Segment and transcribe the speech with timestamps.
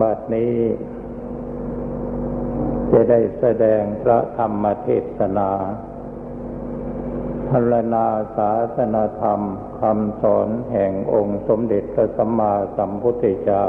[0.00, 0.56] บัดนี้
[2.92, 4.88] จะได้แสดงพระธรรมเท
[5.18, 5.50] ศนา
[7.48, 9.40] พรรณนาศาสนาธรรม
[9.80, 13.64] คำสอนแห่งองค์สมเด็จพระสัมมาสัมพุทธเจ้า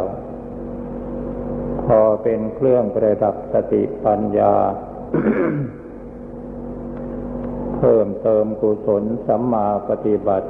[1.85, 4.55] พอเป็นเครื่องประดับสติปัญญา
[7.77, 10.49] เพิ่มเติมกุศลสัมมาปฏิบัติ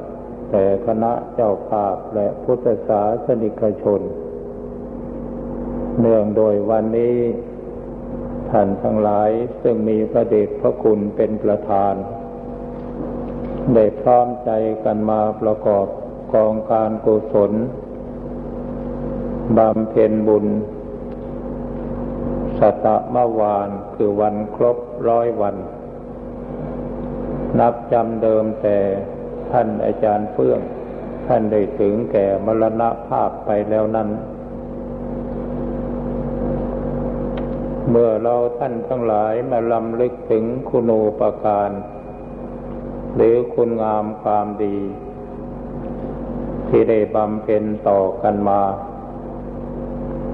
[0.52, 4.02] แต่คณะเจ้าภาพและพุทธศาสนิกชน
[6.02, 7.18] เนื่องโดยวันนี้
[8.50, 9.30] ท่านทั้งหลาย
[9.62, 11.94] ซึ่งมีพระเดชพระคุณเป็นประธาน
[13.74, 14.52] ได้พร้อมใจ
[14.86, 15.88] กันมาประกอบ
[16.34, 17.52] กองการกุศล
[19.58, 20.46] บำเพ็ญบุญ
[22.60, 25.56] สตะมวานคือวันครบร้อยวัน
[27.60, 28.78] นับจำเดิมแต่
[29.52, 30.60] ท่านอาจารย์เฟื่อง
[31.28, 34.10] ท่านได้ถึงแก่มรณภาพไปแล้วนั้น
[37.94, 41.72] เมื่อเราท่านทั้งหลายมาลำลึกถึงคุณูปการ
[43.16, 44.78] หรือคุณงามความดี
[46.68, 48.62] ที่ได้บำเพ็ญต่อกันมา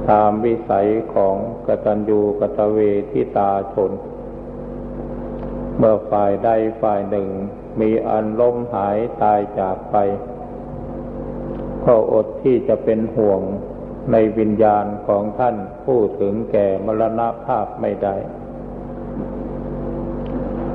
[0.10, 1.36] ตามวิสัยของ
[1.68, 2.78] กตัญญูกตเว
[3.12, 3.92] ทิตาชน
[5.78, 6.50] เมื่อฝ่ายใด
[6.82, 7.30] ฝ่ายหนึ่ง
[7.80, 9.96] มีอันล้มหายตายจากไป
[11.86, 13.42] ก็อดที่จะเป็นห่วง
[14.12, 15.56] ในวิญญาณของท่าน
[15.86, 18.16] ผู้ถึงแก่มรณภาพไม่ได้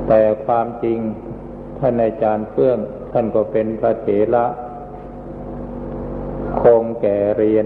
[0.07, 0.99] แต่ความจริง
[1.79, 2.77] ท่านอาจารย์เฟื่อง
[3.11, 4.45] ท่านก็เป็นพระเถระ
[6.61, 7.65] คงแก่เรียน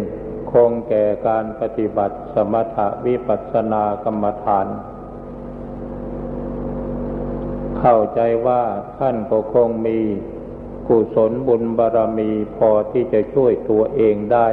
[0.51, 4.67] คงแก่การปฏิบัติสมถวิปัสสนากรรมฐาน
[7.79, 8.63] เข้าใจว่า
[8.99, 9.99] ท่านก็คงมี
[10.87, 14.47] กุศลบุญบารรมีพอที่จะช่วยตัวเองได้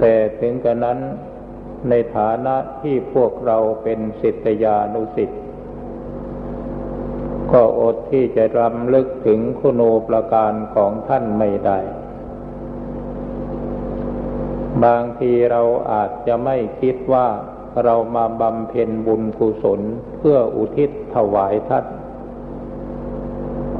[0.00, 0.98] แต่ถึงกระนั้น
[1.88, 5.38] ในฐานะที่พวกเราเป็นสิทธยานุสิทธิ
[7.52, 11.78] ก็อดที่จะรำลึกถึงคุณูประการของท่านไม่ได้
[14.84, 17.28] บางทีเราอาจจะไม่คิดว่า
[17.84, 19.80] เรามาบำเพ็ญบุญกุศล
[20.18, 21.86] เพื่ออุทิศถวายท่าน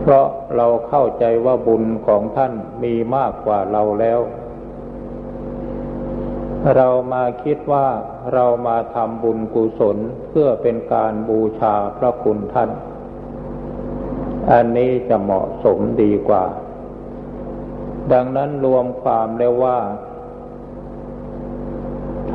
[0.01, 0.27] เพราะ
[0.57, 2.53] เราเข้าใจว่าบุญของท่าน
[2.83, 4.21] มีมากกว่าเราแล้ว
[6.77, 7.89] เรามาคิดว่า
[8.33, 9.97] เรามาทำบุญกุศล
[10.29, 12.71] เพื่อเป็นการบูชาพระคุณท่าน
[14.51, 16.45] อันนี้จะเหมาะสมดีกว่า
[18.13, 19.79] ดังนั้นรวมความได้ว่า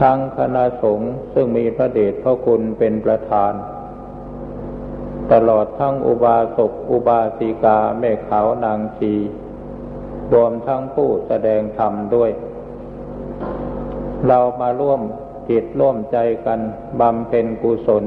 [0.01, 3.53] ทั้งคณะสงฆ์ซึ่งมีพระเดชพระคุณเป็นประธาน
[5.31, 9.13] ตลอดทั้งอุบาสกอุบาสิกาแม่ขาวนางชี
[10.33, 12.31] รวมทั้งผู้แสดงธรรมด้วย
[14.27, 15.01] เรามาร่วม
[15.49, 16.59] จิตร่วมใจกัน
[16.99, 18.03] บำเพ็ญกุศล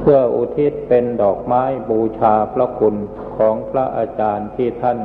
[0.00, 2.96] เพื่ออุทิศเป็นดอกไม้บูชาพระคุณ
[3.36, 4.98] ของพระอาจารย์ที่ท่าน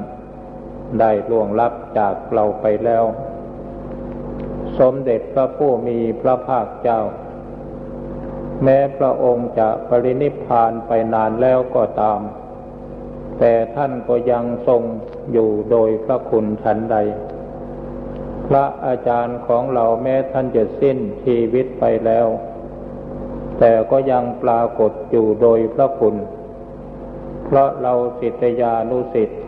[0.99, 3.03] ได้ล่วงลับจากเราไปแล้ว
[4.79, 7.01] สมเด็จพระผู้มีพระภาคเจ้า
[8.63, 12.19] แม้พระองค์จะปรินิพพานไปนานแล้วก็ตาม
[13.39, 14.81] แต่ท่านก็ยังทรง
[15.31, 16.97] อยู่โดยพระคุณฉันใด
[18.47, 22.27] พระอาจารย์ของเราแม้ท่านจะสิ้นชีวิตไปแล้ว
[23.59, 26.15] แต่ก็ยังปรากฏอยู่โดยพระคุณ
[27.45, 29.41] เพราะเราสิทธยานุสิทธิ์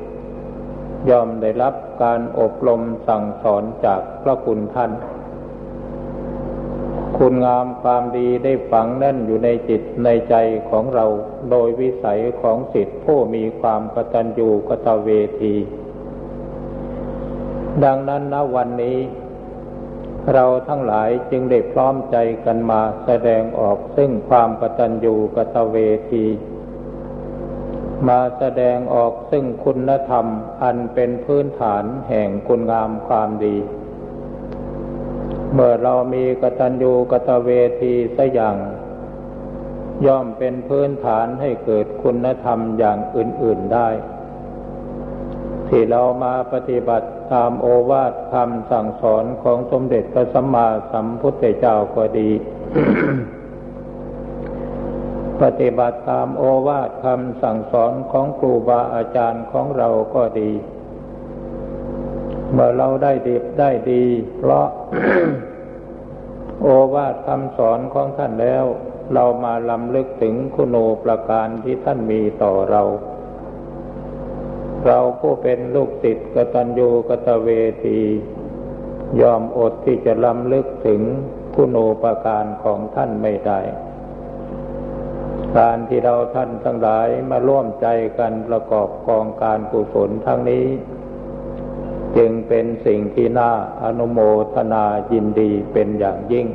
[1.09, 4.91] ยอมได้รับการอบรมสั่งสอนจากพระคุณท่าน
[7.17, 10.35] คุณงามความดีได้ฝังแน่นอยู่ในจิตในใจ
[10.69, 11.05] ของเรา
[11.51, 15.09] โดยวิสัยของสิทธิผู้มีความกตัญญูกตเว
[15.41, 15.53] ที
[17.85, 18.99] ดังนั้นณวันนี้
[20.33, 25.77] เราทั้งหลายจึงได้พร้อมใจกันมาแสดงออกซึ่งความกตัญญูกตเว
[26.11, 26.25] ที
[28.07, 30.25] มาแสดงออกซึ่งคุณธรรม
[30.63, 33.57] อันเป็นพื้นฐานแห่งคุณงามความดี
[35.53, 37.49] เมื่อเรามีกตัญญูกตเว
[37.81, 38.57] ทีสัอย่าง
[40.05, 43.89] ย่อมเป็นพื้นฐานให้เกิดคุณธรรมอย่างอื่น ๆได้
[45.69, 52.29] ที่เรามาปฏิบัติตามโอวาทคำสั่งสอนของสมเด็จพระสัมมาสัมพุทธเจ้าก็ดี
[55.41, 60.51] ปฏิบัติตามโอวาทคำสั่งสอนของครูบาอาจารย์ของเราก็ดี
[62.51, 64.03] เมื่อเราได้ดีได้ดี
[64.37, 64.67] เพราะ
[66.63, 68.65] โอวาทคำสอนของท่านแล้ว
[69.13, 72.81] เรามาลำลึกถึงคุณโอประการที่ท่านมีต่อเรา
[74.85, 77.49] เราผู้เป็นลูกติดกตัญญูกตเว
[77.85, 77.99] ที
[79.21, 81.01] ยอมอดที่จะล้ำลึกถึง
[81.55, 83.59] คุณูปการของท่านไม่ได้
[85.57, 87.87] การที่เราท่านทั้งหลายมาร่วมใจ
[88.19, 90.65] กันประกอบกองการกุศลทั้งนี้
[92.17, 93.51] จึงเป็นสิ่งที่น่า
[93.83, 94.19] อนุโม
[94.53, 96.47] ทนายินดีเป็นอย่างยิ่ง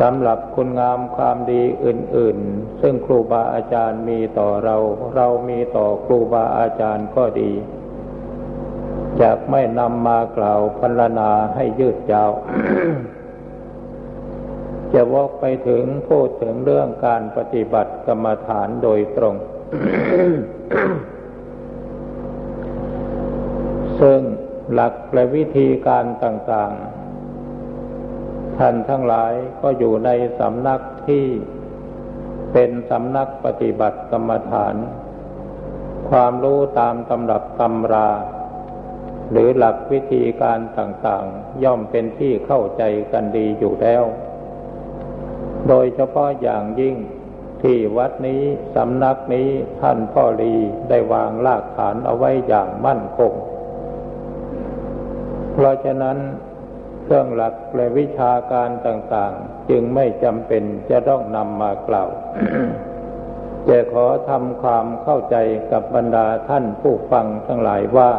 [0.00, 4.76] สำหรับคุณงามความดีอื่น ๆ ซึ่งครูบาอาจารย์มีต่อเรา
[5.16, 7.52] เรามีต่อครูบาอาจารย์ก็ดี
[9.20, 12.32] จะไม่นำมากล่าวพรรณนาให้ยืดยาว
[14.92, 19.34] จะวอกไปถึงพูดถึงเรื่องการปฏิบัติกรรมฐานโดยตรง
[24.00, 24.20] ซึ่ง
[24.72, 26.89] หลักและวิธีการต่างๆ
[28.62, 31.24] ท่านทั้งหลายก็อยู่ในสำนักที่
[32.52, 34.74] เป็นสำนักปฏิบัติกรรมฐาน
[36.10, 38.10] ความรู้ตามตำรับตำรา
[39.30, 44.04] หรือหลักวิธีการต่างๆ ย่อมเป็นที่เข้าใจกันดีอยู่แล้ว
[45.68, 46.96] โดยเฉพาะอย่างยิ่ง
[47.62, 48.42] ที่วัดนี้
[48.74, 49.48] สำนักนี้
[49.80, 50.54] ท่านพ่อรี
[50.88, 53.32] ได้วางรากฐานเอาไว้อย่างมั่นคง
[55.52, 56.18] เพราะฉะนั้น
[57.10, 62.10] เครื่องหลักและวิชาการต่างๆ จึงไม่จำเป็นจะต้องนำมากล่าว
[63.68, 65.36] จะขอทำความเข้าใจ
[65.72, 68.10] กับบรรดาท่านผู้ฟังทั้งหลายว่า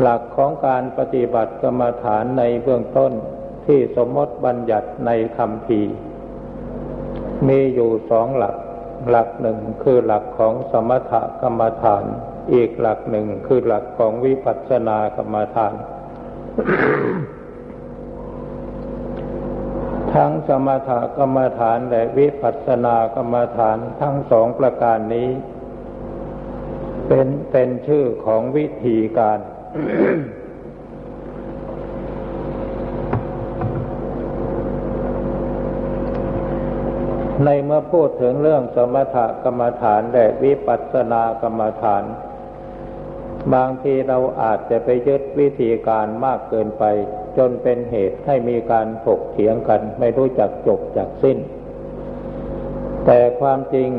[0.00, 3.12] หลักของการปฏิบัติกรรมฐานในเบื้องต้น
[3.66, 5.80] ที่สมมติบัญญัติในคำพี
[7.48, 8.56] มีอยู่สองหลัก
[9.10, 11.12] หลักหนึ่งคือหลักของสมถ
[11.42, 12.04] กรรมฐาน
[12.52, 15.74] อีกหลักหนึ่งคือหลักของวิปัสสนากรรมฐาน
[20.14, 25.28] ทั้งสมถกรรมฐานและวิปัสสนากรรมฐานทั้งสองประการนี้
[27.08, 29.38] เป็นเป็นชื่อของวิธีการ
[37.44, 42.04] ในเมื่อพูดถึงเรื่องสมถกรรมฐานและวิปัสสนากรรมฐาน
[43.54, 46.84] บางทีเราอาจจะไปยึดวิธีการมากเกินไป
[47.36, 51.38] จนเป็นเหตุให้มีการถกเถียงกัน ไม่รู้จักจบจากสิ้น
[53.06, 53.90] แต่ความจริง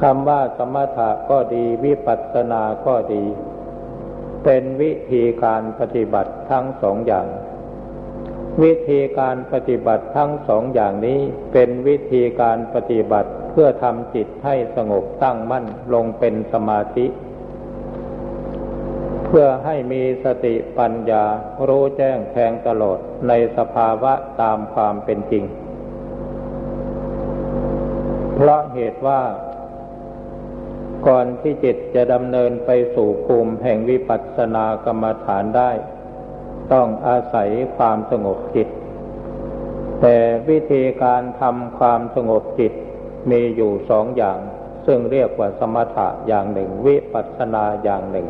[0.00, 3.24] คำว่าสมถะก็ดีวิปัสสนาก็ดี
[4.44, 7.26] เป็นวิธีการปฏิบัติทั้งสองอย่าง
[8.62, 11.20] วิธีการปฏิบัติทั้งสองอย่างนี้
[11.52, 17.06] เป็นวิธีการปฏิบัติเพื่อทำจิตให้สงบตั้งมั่นลงเป็นสมาธิ
[19.30, 21.24] เพื่อให้มีสติปัญญา
[21.68, 22.98] รู้แจ้งแทงตลอด
[23.28, 25.44] ในสภาวะตามความเป็นจริง
[28.34, 29.20] เพราะเหตุว่า
[31.06, 35.70] ก่อนที่จิตจะดำเนินไปสู่ภูมิแห่งวิปัสสนากรรมฐานได้
[36.72, 38.68] ต้องอาศัยความสงบจิต
[40.00, 40.16] แต่
[40.48, 42.72] วิธีการทำความสงบจิต
[43.30, 44.38] มีอยู่สองอย่าง
[44.86, 48.28] ซึ่งเรียกว่าสมถะอย่างหนึ่ง วิปัสสนาอย่างหนึ่ง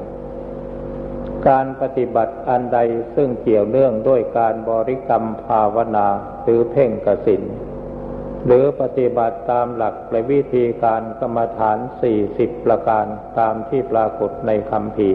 [1.49, 2.79] การปฏิบัติอันใด
[3.15, 6.07] ซึ่งเกี่ยวเนื่องด้วยการบริกรรมภาวนา
[6.43, 7.43] หรือเพ่งกสิน
[8.47, 13.07] หรือปฏิบัติตามหลักและวิธีการกรรมฐานสี่สิบประการ
[13.39, 15.11] ตามที่ปรากฏในคำพี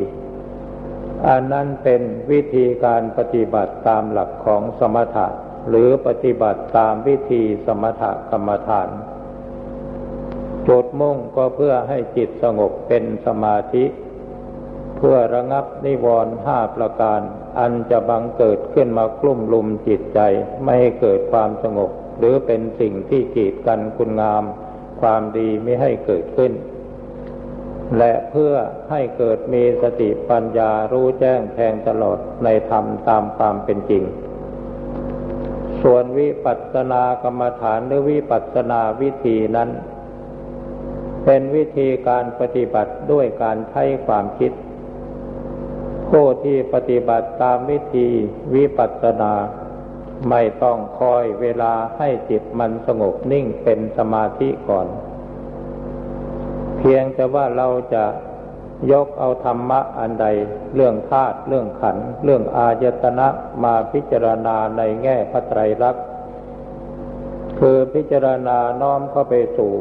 [1.28, 2.02] อันนั้นเป็น
[2.32, 5.28] วิธีการปฏิบัติตามหลักของสมถะ
[5.70, 8.90] หรือปฏิบัติตามวิธีสมถกรรมฐาน
[10.68, 13.86] จุดมุ่งก็เพื่อให้จิตสงบเป็นสมาธิ
[14.98, 17.22] เพื่อระงับนิวรณ์ห้าประการ
[17.60, 20.20] อันจะบังเกิดขึ้นมากลุ่มลุมจิตใจ
[20.64, 24.44] ไม่ให้เกิดความสงบ หรือเป็นสิ่งที่กีดกันคุณงาม
[25.02, 26.52] ความดีไม่ให้เกิดขึ้น
[27.98, 28.54] และเพื่อ
[28.90, 34.04] ให้เกิดมีสติปัญญารู้แจ้งแทงตลอดในธรรมตามความเป็นจริง
[35.82, 39.70] ส่วนวิปัสสนากรรมฐานหรือวิปัสสนาวิธีนั้น
[41.26, 44.52] เป็นวิธีการปฏิบัติด้วยการใช้ความคิด
[46.18, 48.08] ผู้ที่ปฏิบัติตามวิธี
[48.56, 49.34] วิปัสสนา
[50.30, 54.88] ไม่ต้องคอยเวลาให้จิตมันสงบนิ่งเป็นสมาธิก่อน
[56.78, 58.04] เพียงแต่ว่าเราจะ
[58.92, 60.26] ยกเอาธรรมะอันใด
[60.76, 63.28] เรื่องธาตุเรื่องขัน เรื่องอายตนะ
[63.64, 66.04] มาพิจารณาในแง่พระไตรลักษณ์
[67.60, 69.74] คือพิจารณาน้อมเข้าไปสู่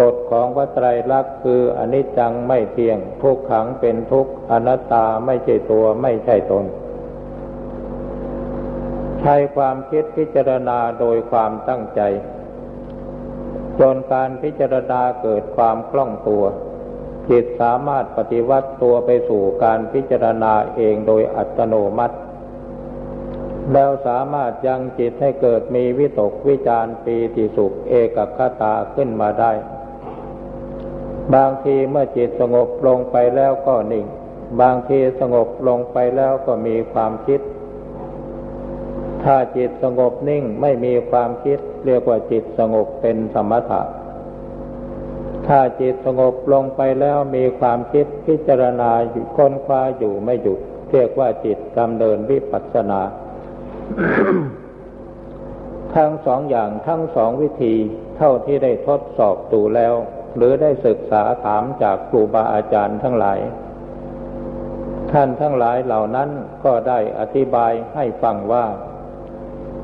[0.00, 6.64] กฎของพระไตรลักษณ์คืออนิจจังไม่เที่ยง ทุกขังเป็นทุกข์อนัตตาไม่ใช่ตัวไม่ใช่ตน
[9.20, 12.00] ใช้ความคิดพิจารณาโดยความตั้งใจ
[13.80, 16.44] จนการพิจารณาเกิดความคล่องตัว
[17.30, 22.16] จิตสามารถปฏิวัติตัวไปสู่การพิจารณาเองโดยอัตโนมัติ
[23.72, 29.52] แล้วสามารถยังจิตให้เกิดมีวิตกวิจารปีติสุขเอกคตาขึ้นมาได้
[31.34, 34.06] บางทีเมื่อจิตสงบลงไปแล้วก็นิ่ง
[34.60, 37.40] บางทีสงบลงไปแล้วก็มีความคิด
[39.24, 43.82] ถ้าจิตสงบนิ่งไม่มีความคิด เรียกว่าจิตสงบเป็นสมถะ
[45.46, 50.58] ถ้าจิตสงบลงไปแล้วมีความคิดพิจารณาอยู่ค้นคว้าอยู่ไม่หยุด
[50.90, 53.00] เรียกว่าจิตดำเนินวิปัสสนา
[55.94, 57.74] ทั้งสองอย่างทั้งสองวิธี
[58.16, 59.94] เท่าที่ได้ทดสอบดูแล้ว
[60.36, 63.38] หรือได้ศึกษาถามจากครูบาอาจารย์ทั้งหลาย
[65.12, 66.30] ท่านทั้งหลายเหล่านั้น
[66.64, 68.66] ก็ได้อธิบายให้ฟังว่า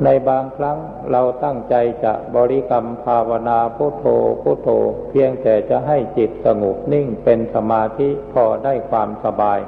[0.05, 0.79] ในบางครั้ง
[1.11, 4.05] เราตั้งใจจะบริกรรมภาวนาพุโทโธ
[4.43, 4.69] พุโทโธ
[5.11, 9.61] เพียงแต่จะให้จิตสงบนิ่งเป็นสมาธิพอได้ความสบาย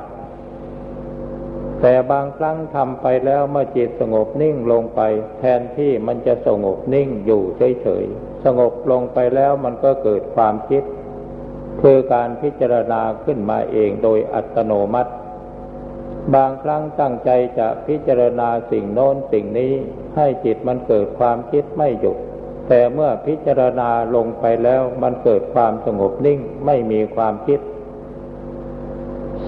[1.81, 5.01] แต่บางครั้งทำไปแล้วเมื่อจิตสงบนิ่งลงไป
[5.39, 7.43] แทนที่มันจะสงบนิ่งอยู่
[7.83, 10.83] เฉยๆ สงบลงไปแล้วมันก็เกิดความคิด
[11.81, 15.13] คือการพิจารณาขึ้นมาเองโดยอัตโนมัติ
[16.35, 19.73] บางครั้งตั้งใจจะพิจารณาสิ่งโน้นสิ่งนี้
[20.17, 22.17] ให้จิตมันเกิดความคิดไม่หยุด
[22.69, 27.61] แต่เมื่อพิจารณาลงไปแล้วมันเกิดความสงบนิ่งไม่มีความคิด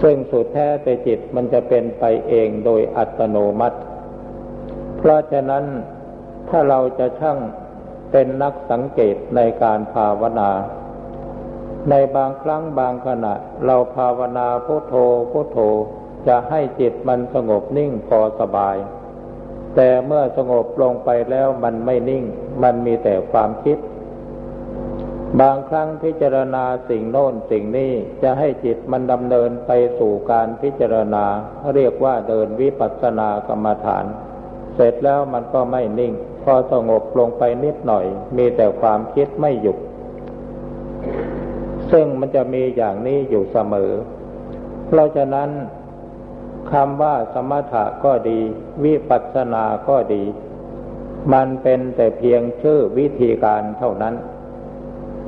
[0.03, 3.79] ซึ่งสุดแท้แต่จิตมันจะเป็นไปเองโดยอัตโนมัติ
[4.99, 5.65] เพราะฉะนั้น
[6.49, 7.39] ถ้าเราจะช่าง
[8.13, 10.51] เป็นนักสังเกตในการภาวนา
[11.91, 13.35] ในบางครั้งบางขณะ
[13.65, 14.95] เราภาวนาพุโทโธ
[15.33, 15.59] พุโทโธ
[16.29, 18.77] จะให้จิตมันสงบนิ่งพอสบาย
[19.77, 22.25] แต่เมื่อสงบลงไปแล้วมันไม่นิ่ง
[22.63, 23.79] มันมีแต่ความคิด
[25.41, 31.25] บางครั้งพิจารณาสิ่งโน้นสิ่งนี้จะให้จิตมันดำเนินไปสู่การพิจารณา
[31.75, 34.05] เรียกว่าเดินวิปัสสนากรรมฐาน
[34.77, 36.13] เสร็จแล้วมันก็ไม่นิ่ง
[36.45, 38.07] พอสงบลงไปนิดหน่อย
[38.37, 39.79] มีแต่ความคิดไม่หยุด
[41.93, 43.93] ซึ่งมันจะมีอย่างนี้อยู่เสมอ
[44.87, 45.51] เพราะฉะนั้น
[46.73, 48.41] คำว่าสมถะก็ดี
[48.85, 50.23] วิปัสสนาก็ดี
[51.33, 54.15] มันเป็นแต่เพียงชื่อวิธีการเท่านั้น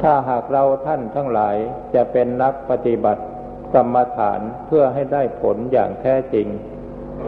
[0.03, 1.57] ถ้าหากเราท่านทั้งหลาย
[1.95, 3.23] จะเป็นนักปฏิบัติ
[3.75, 6.47] กรรมฐานเพื่อให้ได้ผลอย่างแท้จริง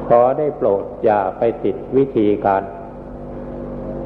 [0.08, 2.62] ขอได้โปรดอย่าไปติดวิธีการ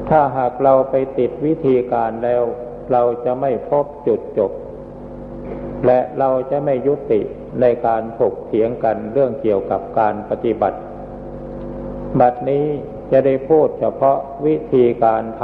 [0.09, 2.43] ถ้าหากเราไปติดวิธีการแล้ว
[2.91, 4.51] เราจะไม่พบจุดจบ
[5.85, 7.21] และเราจะไม่ยุติ
[7.61, 10.79] ในการถกเถียงกันเรื่องเกี่ยวกับการปฏิบัติ
[12.19, 12.65] บัดนี้
[13.11, 15.43] จะได้พูดเฉพาะวิธีการท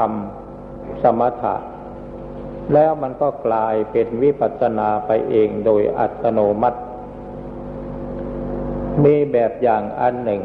[0.51, 1.55] ำสมถะ
[2.73, 6.79] แล้วมันก็กลายเป็นวิปัสสนาไปเองโดยอัตโนมัติ
[9.03, 10.43] มีแบบอย่างอันหนึ่ง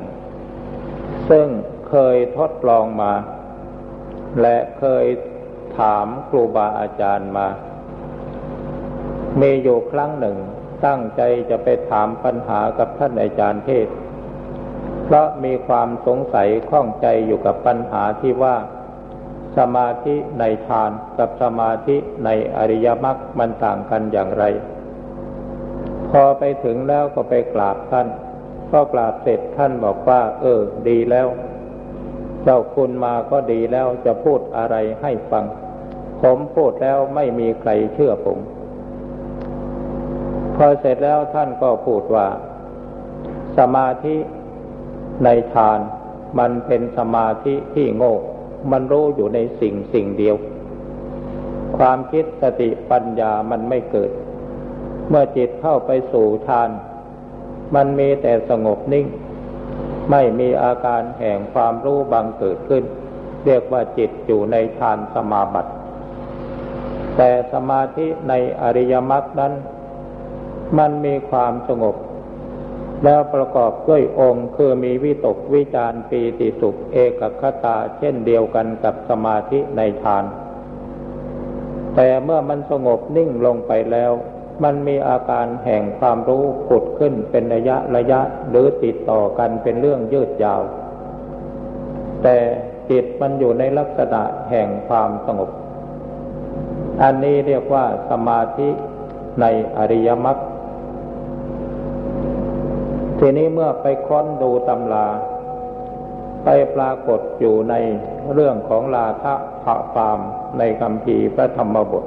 [1.31, 1.47] ซึ่ง
[1.89, 3.13] เคยทดลองมา
[4.41, 5.07] และเคย
[5.79, 7.49] ถามครูบาอาจารย์มา
[9.41, 10.37] มีอยู่ครั้งหนึ่ง
[10.87, 13.89] ตั้งใจจะไปถามปัญหากับท่านอาจารย์เทศ
[15.05, 18.57] เพราะมีความสงสัยข้องใจอยู่กับปัญหาที่ว่า
[19.59, 24.45] สมาธิในฌานกับสมาธิในอริยมรรคมันต่างกันอย่างไร
[26.11, 28.07] พอไปถึงแล้วก็ไปกราบท่าน
[28.73, 31.29] ก็กราบเสร็จท่านบอกว่า เออ ดีแล้ว
[32.45, 35.45] เจ้าคุณมาก็ดีแล้วจะพูดอะไรให้ฟัง
[36.23, 38.39] ผมพูดแล้วไม่มีใครเชื่อผม
[40.57, 42.27] พอเสร็จแล้วท่านก็พูดว่า
[43.59, 44.17] สมาธิ
[45.25, 45.81] ในฌาน
[46.39, 48.15] มันเป็นสมาธิที่โง่
[48.73, 50.37] มันรู้อยู่ในสิ่งสิ่งเดียว
[51.79, 54.11] ความคิดสติปัญญามันไม่เกิด
[55.09, 56.71] เมื่อจิตเข้าไปสู่ฌาน
[57.75, 59.07] มันมีแต่สงบนิ่ง
[60.11, 62.85] ไม่มีอาการแห่งความรู้บังเกิดขึ้น
[63.45, 65.73] เรียกว่าจิตอยู่ในฌานสมาบัติ
[67.17, 69.53] แต่สมาธิในอริยมรรคนั้น
[70.79, 71.97] มันมีความสงบ
[73.05, 80.25] แล้วประกอบด้วยองค์คือมีวิตกวิจารปีติสุขเอกคตาเช่นเดียวกันกับสมาธิในฌาน
[81.95, 84.13] แต่เมื่อมันสงบนิ่งลงไปแล้ว
[84.65, 88.21] มันมีอาการแห่งความรู้ผุดขึ้นเป็นระยะระยะ
[88.51, 90.63] หรือติดต่อกันเป็นเรื่องยืดยาว
[92.23, 92.37] แต่
[92.91, 95.51] จิตมันอยู่ในลักษณะแห่งความสงบ
[97.03, 98.69] อันนี้เรียกว่าสมาธิ
[99.41, 99.47] ใน
[99.77, 100.39] อริยมรรค
[103.19, 105.07] ทีนี้เมื่อไปค้นดูตำรา
[106.45, 107.75] ไปปรากฏอยู่ใน
[108.33, 110.19] เรื่องของลาทะพระฟาม
[110.59, 112.05] ในคำพีพระธรรมบท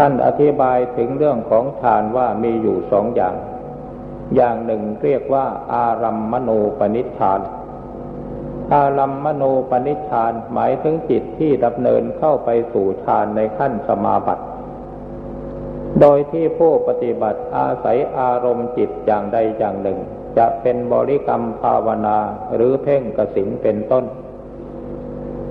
[0.00, 3.34] ท่านอธิบายถึงเรื่องของฌานว่ามีอยู่สองอย่าง
[4.36, 7.40] อย่างหนึ่งเรียกว่า อารัมมณูปนิชฌาน
[8.74, 14.44] อารัมมณูปนิชฌานหมายถึงจิตที่ดำเนินเข้าไปสู่ฌานในขั้นสมาบัติ
[16.00, 19.98] โดยที่ผู้ปฏิบัติอาศัยอารมณ์จิตอย่างใดอย่างหนึ่ง
[20.38, 22.18] จะเป็นบริกรรมภาวนา
[22.54, 24.04] หรือเพ่งกสินเป็นต้น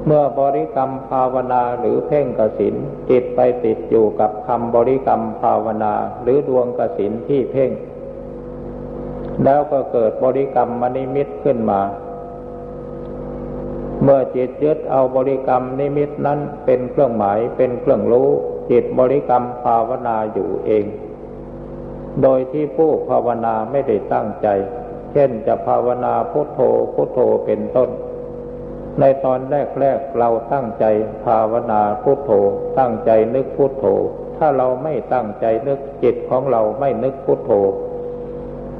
[0.09, 2.75] เมื่อบริกรรมภาวนาหรือเพ่งกสิน
[3.09, 7.71] จิตไปติดอยู่กับคำบริกรรมภาวนาหรือดวงกสินที่เพ่ง
[9.43, 11.81] แล้วก็เกิดบริกรรมมณิมิตขึ้นมา
[14.03, 18.29] เมื่อจิตยึดเอาบริกรรมนิมิตนั้นเป็นเครื่องหมายเป็นเครื่องรู้
[18.71, 20.85] จิตบริกรรมภาวนาอยู่เอง
[22.21, 24.47] โดยที่ผู้ภาวนาไม่ได้ตั้งใจ
[25.11, 26.59] เช่นจะภาวนาพุทโธ
[26.93, 27.89] พุทโธเป็นต้น
[28.99, 29.39] ในตอน
[29.79, 30.85] แรกๆเราตั้งใจ
[31.23, 32.31] ภาวนาพุทโธ
[32.79, 33.85] ตั้งใจนึกพุทโธ
[34.37, 37.51] ถ้าเราไม่ตั้งใจนึกจิตของเราไม่นึกพุทโธ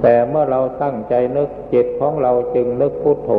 [0.02, 3.32] แต่เมื่อเราตั้งใจนึกจิตของเราจึงนึกพุทโธ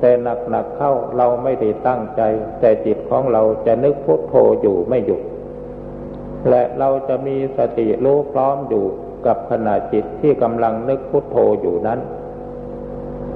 [0.00, 0.10] แต่
[0.50, 2.22] หนักๆเข้าเราไม่ได้ตั้งใจ
[2.60, 5.22] แต่จิตของเราจะนึกพุทโธอยู่ไม่หยุด
[6.50, 8.84] และเราจะมีสติรู้พร้อมอยู่
[9.26, 12.00] กับขณะจิตที่กำลังนึกพุทโธอยู่นั้น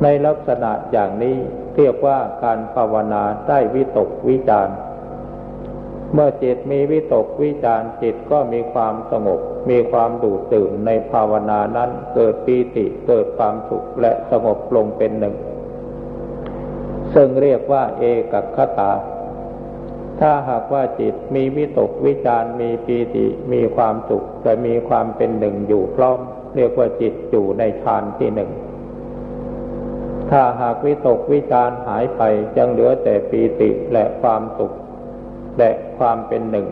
[0.02, 1.36] ในลักษณะอย่างนี้
[1.76, 4.68] เรียกว่าการภาวนาได้วิตกวิจาร
[6.14, 15.34] เมื่อจิตมีวิตกวิจารจิตก็มีความสงบ มีความดูดตื่นในภาวนานั้นเกิดปีติเกิดความสุขและสงบลงเป็นหนึ่ง
[17.14, 18.92] ซึ่งเรียกว่าเอกคตา
[20.20, 26.18] ถ้าหากว่าจิตมีวิตกวิจารมีปีติมีความสุขแต่มีความเป็นหนึ่งอยู่พร้อม
[26.56, 28.50] เรียกว่าจิตอยู่ในฌานที่หนึ่ง
[30.30, 32.22] ถ้าหากวิตกวิจารหายไป
[32.58, 34.72] ยังเหลือแต่ปีติและความสุข
[35.58, 36.68] และความเป็นหนึ่ง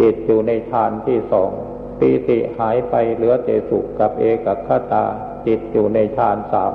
[0.00, 1.50] จิตอยู่ในฌานที่สอง
[1.98, 5.04] ปีติหายไปเหลือแต่สุขกับเอกคตา
[5.46, 6.74] จิตอยู่ในฌานสาม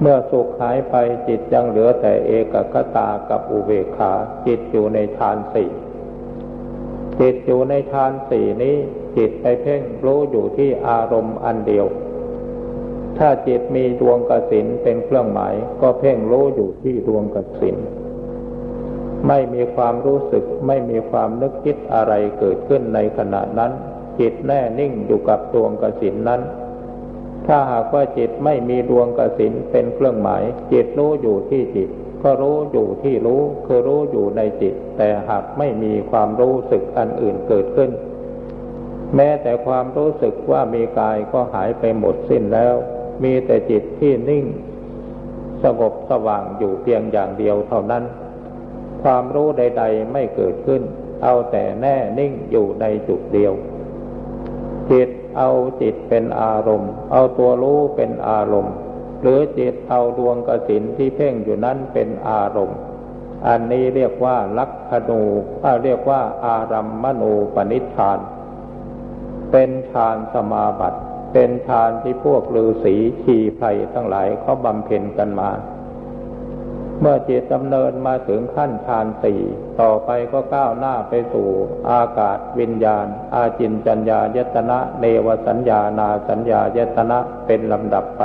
[0.00, 0.94] เมื่อสุขหายไป
[1.28, 4.12] จิตยังเหลือแต่เอกคตากับอุเบกขา
[4.46, 5.70] จิตอยู่ในฌานสี่
[7.20, 8.76] จิตอยู่ในฌานสี่นี้
[9.16, 11.86] จิตไปเพ่งรู้อยู่ที่อารมณ์อันเดียว
[13.22, 17.76] ถ้าจิตมีดวงกสินเป็นเครื่องหมาย ก็เพ่งรู้อยู่ที่ดวงกสิน
[19.28, 23.72] ไม่มีความรู้สึกไม่มีความนึกคิดอะไรเกิดขึ้นในขณะนั้น
[24.20, 26.40] จิตแน่นิ่งอยู่กับดวงกสินนั้น
[27.46, 31.90] ถ้าหากว่าจิตไม่มีดวงกสินเป็นเครื่องหมาย จิตรู้อยู่ที่จิต
[32.22, 37.90] ก็รู้อยู่ที่รู้คือรู้อยู่ในจิต แต่หากไม่มีความรู้สึกอันอื่นเกิดขึ้น
[39.16, 42.76] แม้แต่ความรู้สึกว่ามีกายก็หายไปหมดสิ้นแล้ว
[43.22, 44.44] มีแต่จิตที่นิ่ง
[45.64, 48.04] สงบสว่างอยู่เพียงอย่างเดียวเท่านั้น
[49.02, 50.82] ความรู้ใด ๆ ไม่เกิดขึ้น
[51.22, 53.52] เอาแต่แน่นิ่งอยู่ในจุดเดียว
[54.90, 58.74] จิตเอาจิตเป็นอารมณ์ เอาตัวรู้เป็นอารมณ์
[59.20, 62.78] หรือจิตเอาดวงกสินที่เพ่งอยู่นั้นเป็นอารมณ์
[63.46, 65.22] อันนี้เรียกว่าลักขณู
[65.84, 68.18] เรียกว่าอารัมมณูปนิชฌาน
[69.52, 71.00] เป็นฌานสมาบัติ
[71.32, 75.50] เป็นฌานที่พวกฤาษีชีไพรทั้งหลายเขาบำเพ็ญกันมา
[77.00, 79.40] เมื่อจิตดำเนินมาถึงขั้นฌานสี่
[79.80, 81.48] ต่อไปก็ก้าวหน้าไปสู่
[81.90, 88.22] อากาศวิญญาณ อาจินจัญญายตนะเนวสัญญานาสัญญายตนะเป็นลำดับไป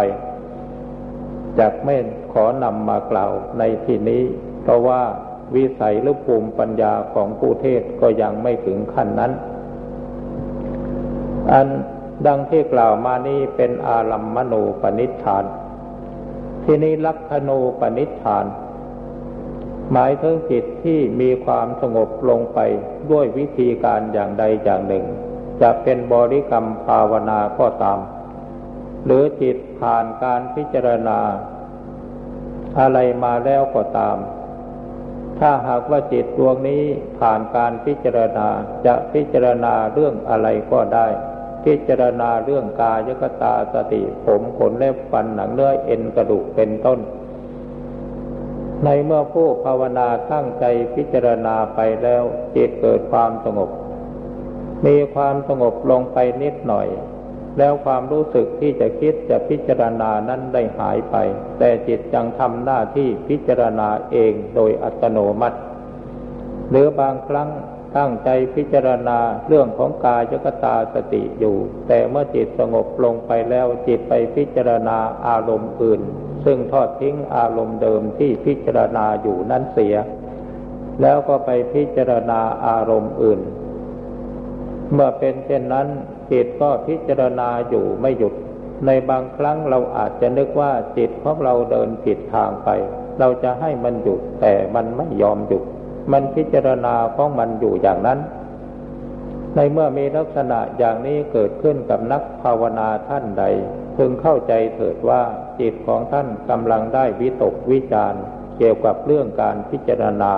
[1.59, 1.95] จากไม่
[2.31, 4.23] ขอนำมากล่าวในที่นี้
[4.63, 5.01] เพราะว่า
[5.55, 9.31] วิสัยหรือภูมิปัญญาของผู้เทศก็ยังไม่ถึงขั้นนั้น
[11.51, 11.67] อัน
[12.27, 15.45] ดังที่กล่าวมานี้เป็นอารัมมณูปนิชาน
[16.63, 18.45] ที่นี้ลักขณูปนิชาน
[19.91, 22.59] หมายถึงจิตที่มีความสงบลงไป
[23.11, 25.05] ด้วยวิธีการอย่างใดอย่างหนึ่ง
[25.61, 27.99] จะเป็นบริกรรมภาวนาก็ตาม
[29.05, 31.19] หรือจิตผ่านการพิจารณา
[32.79, 34.17] อะไรมาแล้วก็ตาม
[35.39, 36.83] ถ้าหากว่าจิตดวงนี้
[37.19, 38.47] ผ่านการพิจารณา
[38.85, 41.07] จะพิจารณาเรื่องอะไรก็ได้
[41.65, 46.99] พิจารณาเรื่องกายกตาสติผมขนเล็บฟันหนังเนื้อเอ็นกระดูกเป็นต้น
[48.83, 52.23] ในเมื่อผู้ภาวนาตั้งใจพิจารณาไปแล้ว
[52.55, 53.69] จิตเกิดความสงบ
[54.85, 56.87] มีความสงบลงไปนิดหน่อย
[57.57, 61.15] แล้วความรู้สึกที่จะคิดจะพิจารณานั้นได้หายไป
[61.59, 65.57] แต่จิตยังทำหน้าที่พิจารณาเองโดยอัตโนมัติ
[66.69, 67.49] หรือบางครั้ง
[67.97, 71.55] ตั้งใจพิจารณาเรื่องของกายกตาสติอยู่
[71.87, 76.01] แต่เมื่อจิตสงบลงไปแล้วจิตไปพิจารณาอารมณ์อื่น
[76.45, 79.95] ซึ่งทอดทิ้งอารมณ์เดิมที่พิจารณาอยู่นั้นเสีย
[81.01, 83.39] แล้วก็ไปพิจารณาอารมณ์อื่น
[84.93, 85.87] เมื่อเป็นเช่นนั้น
[86.31, 88.33] จิตก็พิจารณาอยู่ไม่หยุด
[88.85, 92.69] ในบางครั้งเราอาจจะนึกว่าจิตของเราเดินผิดทางไป
[93.19, 95.63] เราจะให้มันหยุดแต่มันไม่ยอมหยุด
[96.11, 98.19] มันพิจารณาของมันอยู่อย่างนั้น
[99.55, 103.43] ในเมื่อมีลักษณะอย่างนี้เกิดขึ้นกับนักภาวนาท่านใด
[103.95, 105.21] พึงเข้าใจเถิดว่า
[105.59, 108.13] จิตของท่านกำลังได้วิตกวิจาร
[108.57, 110.33] เกี่ยวกับเรื่องการพิจารณา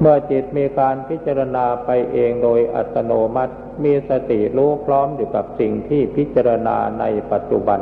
[0.00, 7.80] เมื่อจิตมีการพิจารณาไปเองโดยอัตโนมัติ มีสติรู้พร้อมอยู่กับสิ่งที่พิจารณาในปัจจุบัน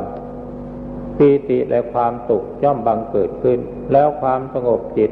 [1.17, 3.59] ปีติและความสุขย่อมบังเกิดขึ้น
[3.91, 5.11] แล้วความสงบจิต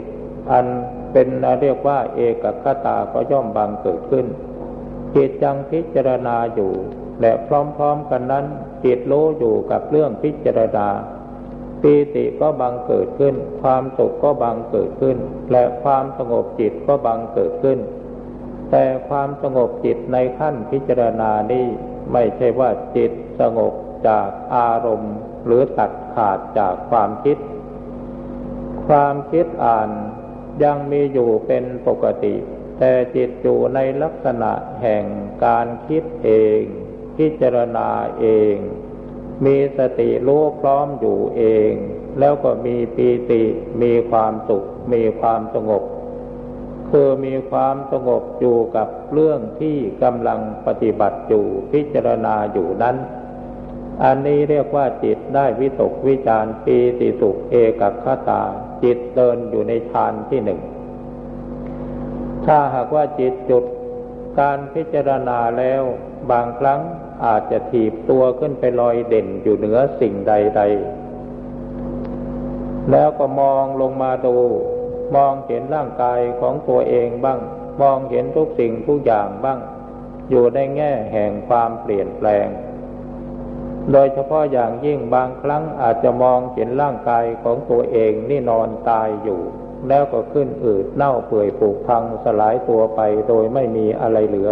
[0.51, 0.65] อัน
[1.11, 1.27] เป็น
[1.61, 4.25] เรียกว่า เอกคตาก็ย่อมบังเกิดขึ้น
[5.15, 6.73] จิตจังพิจารณาอยู่
[7.21, 7.49] และพ
[7.81, 8.45] ร้อมๆกันนั้น
[8.85, 10.87] จิตรู้อยู่กับเรื่องพิจารณา
[11.81, 15.17] ปีติก็บังเกิดขึ้น ความสุขก็บังเกิดขึ้น
[15.51, 17.79] และความสงบจิตก็บังเกิดขึ้น
[18.71, 21.67] แต่ความสงบจิตในขั้นพิจารณานี้
[22.11, 23.73] ไม่ใช่ว่าจิตสงบ
[24.07, 27.37] จากอารมณ์ หรือตัดขาดจากความคิด
[28.87, 29.89] ความคิดอ่าน
[30.63, 32.35] ยังมีอยู่เป็นปกติ
[32.79, 35.03] แต่จิตอยู่ในลักษณะแห่ง
[35.45, 36.61] การคิดเอง
[37.17, 37.89] พิจารณา
[38.19, 38.55] เอง
[39.45, 41.71] มีสติรู้พร้อมอยู่เอง
[42.19, 43.43] แล้วก็มีปีติ
[43.81, 44.63] มีความสุข
[44.93, 45.83] มีความสงบ
[46.89, 52.95] คือมีความสงบอยู่กับเรื่องที่กำลังปฏิบัติอยู่พิจารณาอยู่นั้น
[54.03, 58.43] อันนี้เรียกว่าจิตได้วิตกวิจารปีติสุขเอกคตา
[58.83, 60.59] จิตเดินอยู่ในฌานที่หนึ่ง
[62.45, 63.63] ถ้าหากว่าจิตจุด
[64.39, 65.83] การพิจารณาแล้ว
[66.31, 66.81] บางครั้ง
[67.25, 74.37] อาจจะถีบตัวขึ้นไปลอยเด่นอยู่เหนือสิ่งใดๆแล้วก็มองลงมาดู
[75.15, 77.39] มองเห็นร่างกายของตัวเองบ้าง
[77.81, 79.59] มองเห็นทุกสิ่งทุกอย่างบ้าง
[80.29, 82.47] อยู่ในแง่แห่งความเปลี่ยนแปลง
[83.91, 89.41] โดยเฉพาะอย่างยิ่งบางครั้งอาจจะมองเห็นร่างกายของตัวเองนี่นอนตายอยู่
[89.87, 94.51] แล้วก็ขึ้นอืดเน่าเปื่อยผุพังสลายตัวไปโดยไม่มีอะไรเหลือ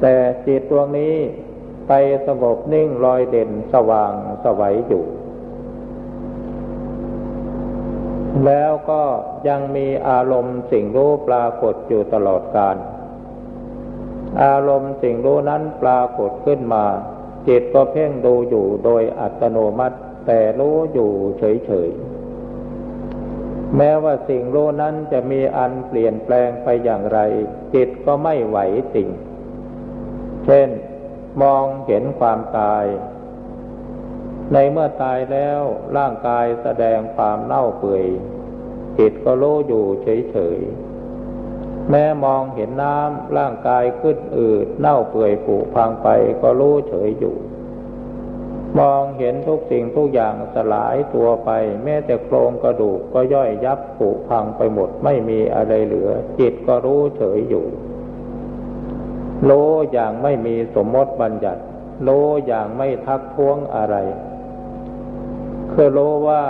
[0.00, 0.14] แต่
[0.46, 1.14] จิตดวงนี้
[1.88, 1.92] ไป
[2.26, 4.12] สงบนิ่งลอยเด่นสว่าง
[4.44, 5.04] สวัยอยู่
[8.46, 9.02] แล้วก็
[9.48, 12.76] ยังมีอารมณ์สิ่งรู้ปรากฏอยู่ตลอดกาล
[14.44, 16.84] อารมณ์สิ่งรู้นั้นปรากฏขึ้นมา
[17.48, 27.18] จิตก็เพ่งดูอยู่โดยอัตโนมัติ แต่รู้อยู่เฉยๆ แม้ว่าสิ่งรู้นั้นจะมีอันเปลี่ยนแปลงไปอย่างไร
[27.74, 28.58] จิตก็ไม่ไหว
[28.94, 29.08] ติ่ง
[30.44, 30.68] เช่น
[31.42, 32.84] มองเห็นความตาย
[34.52, 35.60] ในเมื่อตายแล้ว
[35.96, 38.04] ร่างกายแสดงความเน่าเปื่อย
[38.98, 40.87] จิตก็รู้อยู่เฉยๆ
[41.90, 46.08] แม้มองเห็นน้ำร่างกายขึ้นอืดเน่าเปื่อยผุพังไป
[46.42, 47.36] ก็รู้เฉยอยู่
[48.78, 51.50] มองเห็นทุกสิ่งทุกอย่างสลายตัวไป
[51.84, 57.66] แม้แต่โครงกระดูกก็ย่อยยับผุพังไปหมดไม่มีอะไรเหลือ จิตก็รู้เฉยอยู่
[59.44, 59.52] โล
[59.92, 61.62] อย่างไม่มีสมมติบัญญัติ
[62.02, 62.10] โล
[62.46, 63.96] อย่างไม่ทักท้วงอะไร
[65.72, 66.44] คือโลว่า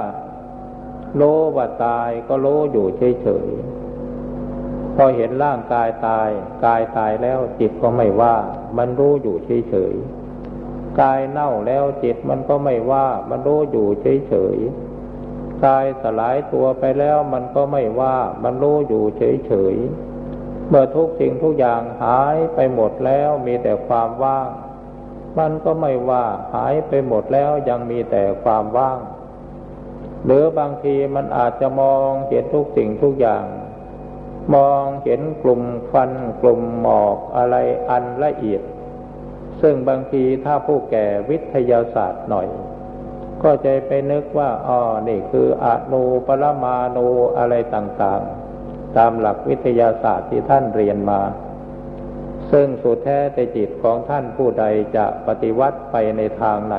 [1.16, 1.22] โล
[1.57, 3.78] ว่าตายก็โลอยู่เฉยๆ
[5.00, 6.28] พอเห็นร่างกายตาย
[6.64, 8.34] กายตายแล้วจิตก็ไม่ว่า
[8.78, 13.87] มันรู้อยู่เฉยๆ กายเน่าแล้วจิตมันก็ไม่ว่า มันรู้อยู่
[14.28, 24.48] เฉยๆ กายสลายตัวไปแล้วมันก็ไม่ว่า มันรู้อยู่เฉยๆ เมื่อทุกสิ่งทุกอย่างหายไปหมดแล้วมีแต่ความว่าง
[25.38, 28.98] มันก็ไม่ว่าหายไปหมดแล้วยังมีแต่ความว่าง
[30.24, 33.44] หรือบางทีมันอาจจะมองเห็นทุกสิ่งทุกอย่าง
[34.54, 37.56] มองเห็นกลุ่มควันกลุ่มหมอกอะไร
[37.90, 38.62] อันละเอียด
[39.61, 42.48] ซึ่งบางทีถ้าผู้แก่วิทยาศาสตร์หน่อย
[43.42, 47.06] ก็จะไปนึกว่าอ๋อนี่คืออนูปรมาณู
[47.38, 51.20] อะไรต่างๆ ตามหลักวิทยาศาสตร์ที่ท่านเรียนมา
[52.52, 54.64] ซึ่งสุดแท้แต่จิตของท่านผู้ใด
[54.96, 56.76] จะปฏิวัติไปในทางไหน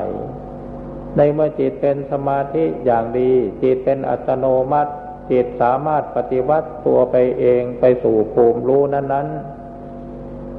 [1.16, 4.92] ในเมื่อจิตเป็นสมาธิอย่างดี จิตเป็นอัตโนมัติ
[5.30, 9.60] จิตสามารถปฏิวัติตัวไปเองไปสู่ภูมิรู้นั้น ๆ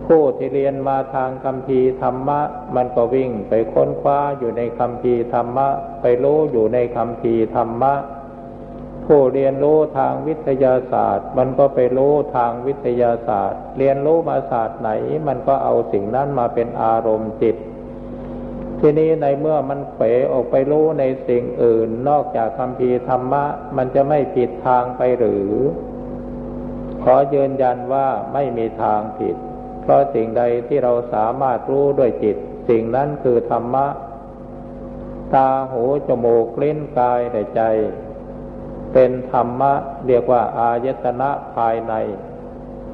[0.08, 2.42] ผู้ที่เรียนมาทางคำพีธรรมะ
[2.76, 5.68] มันก็วิ่งไปค้นคว้าอยู่ในคำพีธรรมะ
[6.02, 7.94] ไปรู้อยู่ในคำพีธรรมะ
[9.06, 14.90] ผู้เรียนรู้ทางวิทยาศาสตร์ มันก็ไปรู้ทางวิทยาศาสตร์ เรียนรู้มาศาสตร์ไหน
[15.28, 17.56] มันก็เอาสิ่งนั้นมาเป็นอารมณ์จิต
[18.84, 23.44] ทีนี้ในเมื่อมันเผยออกไปรู้ในสิ่งอื่น นอกจากคำพีธรรมะ
[23.78, 25.52] มันจะไม่ผิดทางไปหรือ
[27.04, 29.36] ขอยืนยันว่าไม่มีทางผิด
[29.82, 32.38] เพราะสิ่งใดที่เราสามารถรู้ด้วยจิต
[32.70, 33.88] สิ่งนั้นคือธรรมะ
[35.34, 37.62] ตาหูจมูกลิ้นกายและใจ
[38.94, 39.74] เป็นธรรมะ
[40.08, 41.94] เรียกว่าอายตนะภายใน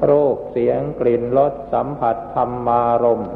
[0.08, 3.30] รูปเสียงกลิ่นรสสัมผัสธรรมารมณ์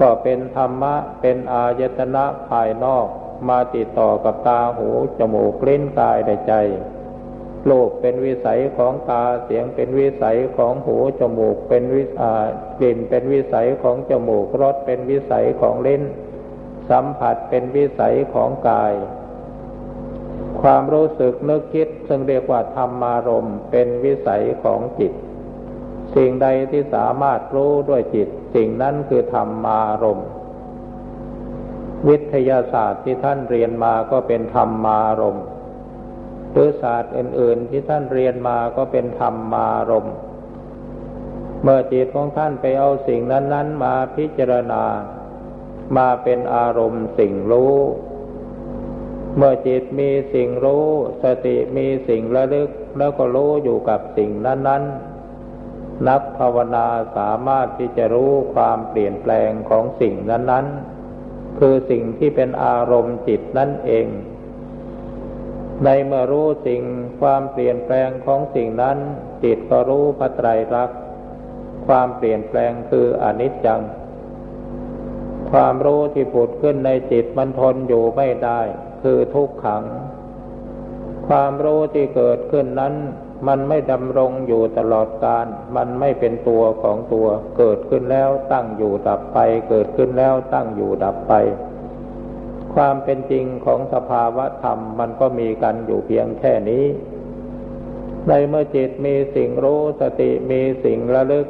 [0.00, 3.06] ก็เป็นธรรมะเป็นอายตนะภายนอก
[3.48, 6.54] มาติดต่อกับตาหูจมูกลิ้นกายและใจ
[7.68, 12.10] รูปเป็นวิสัยของตาเสียงเป็นวิสัยของหูจมูก เป็นวิส
[12.78, 16.02] กลิ่นเป็นวิสัยของจมูกรสเป็นวิสัยของลิ้น
[16.90, 18.94] สัมผัสเป็นวิสัยของกาย
[20.60, 25.12] ความรู้สึกนึกคิดซึ่งเรียกว่าธรรมารมเป็นวิสัยของจิต
[26.16, 30.20] สิ่งใดที่สามารถรู้ด้วยจิต สิ่งนั้นคือธรรมารม
[32.08, 35.46] วิทยาศาสตร์ที่ท่านเรียนมาก็เป็นธรรมารมณ์
[36.52, 40.06] หรือศาสตร์อื่น ๆ ที่ท่านเรียนมาก็เป็นธรรมมารม
[41.62, 44.84] เมื่อจิตของท่านไปเอาสิ่งนั้น ๆ มาพิจารณา
[45.96, 47.76] มาเป็นอารมณ์สิ่งรู้
[49.36, 50.86] เมื่อจิตมีสิ่งรู้
[51.22, 55.15] สติมีสิ่งระลึกแล้วก็รู้อยู่กับสิ่งนั้น ๆ
[56.08, 64.06] นักภาวนาสามารถที่จะรู้ความเปลี่ยนแปลงของสิ่งนั้นๆ คือสิ่งที่เป็นอารมณ์จิตนั่นเอง
[65.84, 66.82] ในเมื่อรู้สิ่ง
[67.20, 68.98] ความเปลี่ยนแปลงของสิ่งนั้น
[69.44, 70.98] จิตก็รู้พระไตรลักษณ์
[71.86, 73.80] ความเปลี่ยนแปลงคืออนิจจัง
[75.52, 78.60] ความรู้ที่ผุดขึ้นในจิตมันทนอยู่ไม่ได้
[79.02, 79.84] คือทุกขัง
[81.28, 82.94] ความรู้ที่เกิดขึ้นนั้น
[83.46, 85.46] มันไม่ดำรงอยู่ตลอดกาล
[85.76, 87.26] มันไม่เป็นตัวของตัว
[87.58, 91.32] เกิดขึ้นแล้วตั้งอยู่ดับไป เกิดขึ้นแล้วตั้งอยู่ดับไป
[92.74, 96.84] ความเป็นจริงของสภาวะธรรมมันก็มีกันอยู่เพียงแค่นี้
[98.28, 101.46] ในเมื่อจิตมีสิ่งรู้สติมีสิ่งระลึก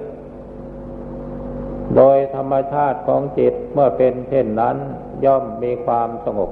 [1.96, 4.76] โดยธรรมชาติของจิตเมื่อเป็นเช่นนั้น
[5.24, 6.50] ย่อมมีความสงบ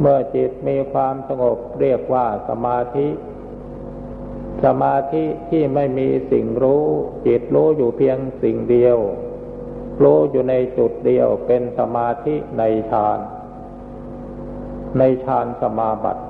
[0.00, 3.08] เมื่อจิตมีความสงบเรียกว่าสมาธิ
[4.64, 6.84] สมาธิที่ไม่มีสิ่งรู้
[7.26, 8.98] จิตรู้อยู่เพียงสิ่งเดียว
[10.02, 13.18] รู้อยู่ในจุดเดียวเป็นสมาธิในฌาน
[14.98, 16.22] ในฌานสมาบัติ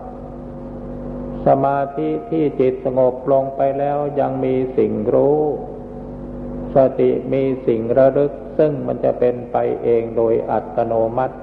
[1.47, 5.39] สมาธิที่จิตสงบลงไปแล้วยังมีสิ่งรู้
[6.75, 11.37] สติมีสิ่งระลึกซึ่งมันจะเป็นไปเองโดยอัตโนมัติ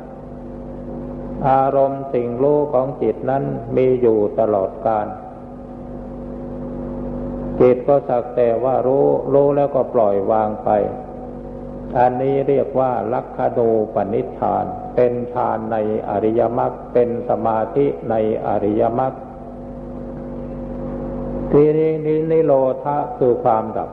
[1.50, 3.44] อารมณ์สิ่งรู้ของจิตนั้น
[3.76, 5.08] มีอยู่ตลอดกาล
[7.60, 10.70] จิตก็สักแต่ว่ารู้ รู้แล้วก็ปล่อยวางไป
[11.98, 14.66] อันนี้เรียกว่าลักขณูปนิชฌาน
[14.96, 15.78] เป็นฌานใน
[16.10, 18.16] อริยมรรคเป็นสมาธิใน
[18.48, 19.14] อริยมรรค
[21.52, 21.92] ทีนี้
[22.32, 23.90] นิโรธะคือความดับ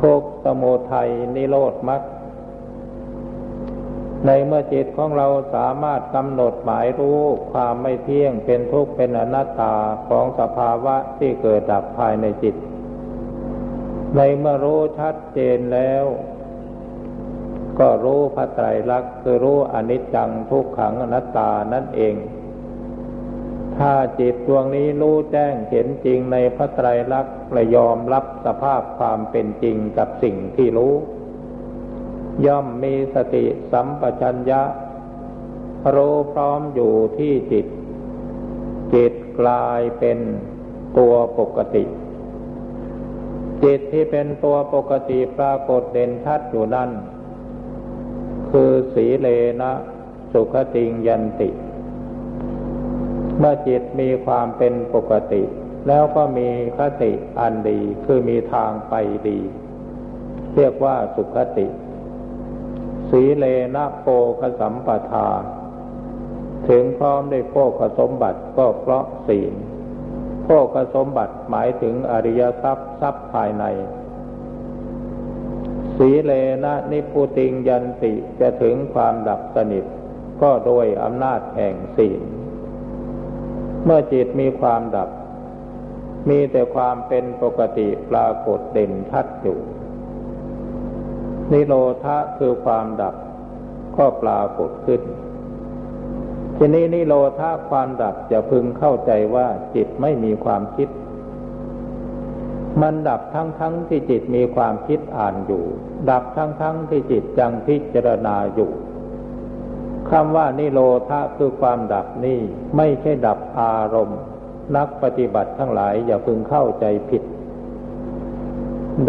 [0.00, 2.02] ทุกสมุทัยนิโรธมรรค
[4.26, 7.20] ในเมื่อจิตของเราสามารถกำหนดหมายรู้
[7.52, 9.74] ความไม่เที่ยงเป็นทุกข์เป็นอนัตตา
[10.08, 12.54] ของสภาวะที่เกิดดับภายในจิต
[14.16, 16.04] ในเมื่อรู้ชัดเจนแล้ว
[17.78, 22.14] ก็รู้พระไตรลักษณ์คือรู้อนิจจังทุกขังอนัตตานั่นเอง
[23.78, 30.94] ถ้าจิตดวงนี้รู้แจ้งเห็นจริงในพระไตรลักษณ์และยอมรับสภาพความเป็นจริงกับสิ่งที่รู้
[32.46, 34.62] ย่อมมีสติสัมปชัญญะ
[35.94, 37.66] รู้พร้อมอยู่ที่จิต
[38.94, 40.18] จิตกลายเป็น
[40.98, 41.84] ตัวปกติ
[43.64, 46.90] จิตที่เป็นตัวปกติปรากฏเด่นชัดอยู่นั่น
[48.50, 49.28] คือสีเล
[49.60, 49.72] นะ
[50.32, 51.50] สุขติงยันติ
[53.38, 55.42] เมื่อจิตมีความเป็นปกติ
[55.88, 56.48] แล้วก็มี
[56.78, 58.94] คติอันดีคือมีทางไป
[59.28, 59.38] ดี
[60.56, 61.66] เรียกว่าสุขติ
[63.10, 63.44] สีเล
[63.76, 64.06] นะโพ
[64.40, 65.28] คสัมปทา
[66.68, 69.54] ถึงพร้อมได้โภคสมบัติก็เพราะศีล
[70.46, 73.64] ภคสมบัติหมายถึงอริยทรัพย์ทรัพย์ภายใน
[75.96, 76.32] สีเล
[76.64, 79.84] นะนิพุติงยันติจะถึงความดับสนิท
[80.42, 82.22] ก็โดยอำนาจแห่งศีล
[83.84, 85.10] เมื่อจิตมีความดับ
[86.28, 89.58] มีแต่ความเป็นปกติปรากฏเด่นชัดอยู่
[91.52, 93.14] นิโรธะคือความดับ
[93.96, 95.00] ก็ปรากฏขึ้น
[96.56, 100.88] ทีนี้นิโรธาความดับจะพึงเข้าใจว่าจิตไม่มีความคิด
[102.80, 105.64] มันดับทั้งทั้งที่จิตมีความคิดอ่านอยู่
[106.10, 108.70] ดับทั้งทั้งที่จิตยังพิจารณาอยู่
[110.10, 112.40] คำว่านิโรธาคือความดับนี่
[112.76, 114.20] ไม่ใช่ดับอารมณ์
[114.76, 117.22] นักปฏิบัติทั้งหลายอย่าพึงเข้าใจผิด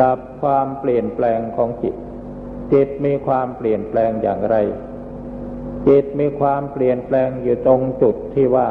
[0.01, 1.95] ดับความเปลี่ยนแปลงของจิต
[2.73, 4.55] จิตมีความเปลี่ยนแปลงอย่างไร
[5.87, 8.67] จิตมีความเปลี่ยนแปลงอยู่ตรงจุดที่ว่า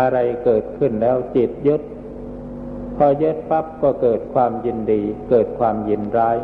[0.00, 1.82] อะไรเกิดขึ้นแล้วจิตยึด
[2.96, 6.36] พอยึดปั๊บก็เกิดความยินดี เกิดความยินร้าย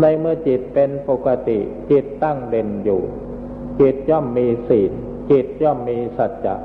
[0.00, 1.58] ในเมื่อจิตเป็นปกติ
[1.90, 3.02] จิตตั้งเด่นอยู่
[3.80, 4.92] จิตย่อมมีศีล
[5.30, 6.56] จิตย่อมมีสัจจะ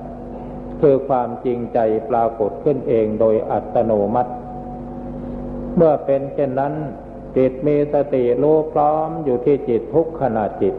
[0.81, 4.31] คือความจริงใจปรากฏขึ้นเองโดยอัตโนมัติ
[5.75, 6.73] เมื่อเป็นเช่นนั้น
[7.37, 10.75] จิตมีสติรู้พร้อมอยู่ที่จิตทุกขณะจิต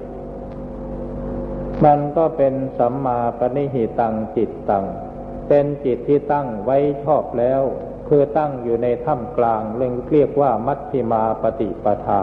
[1.84, 4.84] มันก็เป็นสัมมาปณิหิตังจิตตัง
[5.48, 7.62] เป็นจิตที่ตั้งไว้ชอบแล้ว
[8.08, 9.62] คือตั้งอยู่ในถ้ำกลาง
[10.12, 12.22] เรียกว่ามัชฌิมาปฏิปทา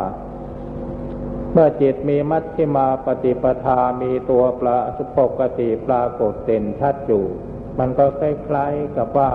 [1.51, 7.23] เมื่อจิตมีมัชฌิมาปฏิปทามีตัวปราสุปกติปรากฏเด่นชัดอยู่
[7.79, 9.31] มันก็คล้ายๆกับว่า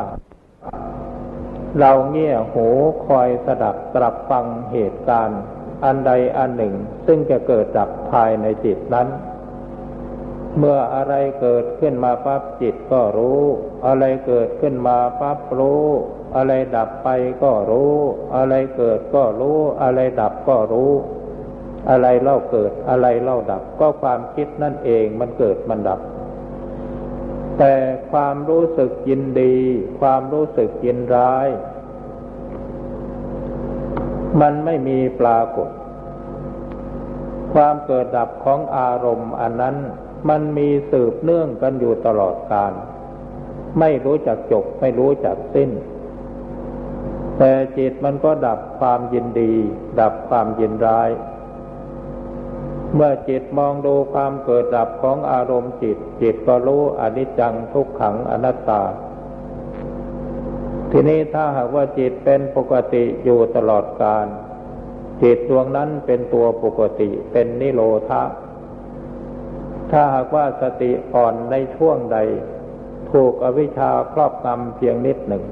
[1.78, 2.66] เราเงี่ยหู
[3.06, 5.40] คอยสดับตรับฟังเหตุการณ์
[5.84, 6.74] อันใดอันหนึ่ง
[7.06, 9.08] ซึ่งจะเกิดดับภายในจิตนั้น
[10.58, 13.40] เมื่ออะไรเกิดขึ้นมาปั๊บจิตก็รู้
[13.86, 15.84] อะไรเกิดขึ้นมาปั๊บรู้
[16.36, 17.08] อะไรดับไป
[17.42, 17.92] ก็รู้
[18.36, 20.90] อะไรเกิดก็รู้ อะไรดับก็รู้
[21.90, 26.00] อะไรเล่าเกิดอะไรเล่าดับ ก็ความคิดนั่นเองมันเกิดมันดับ
[27.58, 27.74] แต่
[28.12, 29.56] ความรู้สึกยินดี
[30.00, 31.48] ความรู้สึกยินร้าย
[34.40, 35.68] มันไม่มีปรากฏ
[37.54, 39.76] ความเกิดดับของอารมณ์อันนั้น
[40.28, 42.72] มันมีสืบเนื่องกันอยู่ตลอดกาล
[43.78, 45.70] ไม่รู้จักจบไม่รู้จักสิ้น
[47.38, 49.54] แต่จิตมันก็ดับความยินดี
[50.00, 51.08] ดับความยินร้าย
[52.94, 58.82] เมื่อจิตมองดูความเกิดดับของอารมณ์จิต จิตก็รู้อนิจจังทุกขังอนัตตา
[60.90, 64.26] ทีนี้ถ้าหากว่าจิตเป็นปกติอยู่ตลอดกาล
[65.22, 68.22] จิตดวงนั้นเป็นตัวปกติเป็นนิโรธา
[69.90, 72.18] ถ้าหากว่าสติอ่อนในช่วงใด
[73.12, 75.44] ถูกอวิชชาครอบงำเพียงนิดหนึ่ง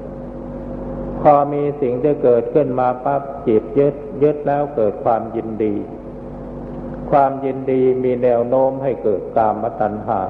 [1.21, 5.73] พอมีสิ่งที่เกิดขึ้นมาปั๊บจิตยึดยึดแล้วเกิดความยินดี
[7.11, 10.21] ความยินดีมีแนวโน้มให้เกิดกามตัณหา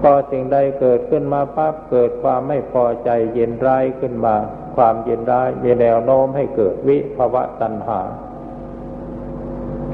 [0.00, 4.34] พอสิ่งใดเกิดขึ้นมาปั๊บเกิดความไม่พอใจเย็นร้ายขึ้นมา
[4.76, 8.00] ความเย็นร้ายมีแนวโน้มให้เกิดวิภวะตัณหา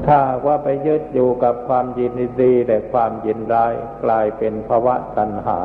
[0.07, 2.11] ถ้าว่าไปยึดอยู่กับความยิน
[2.41, 5.59] ดีแต่ความยินร้ายกลายเป็นภวะตัณหา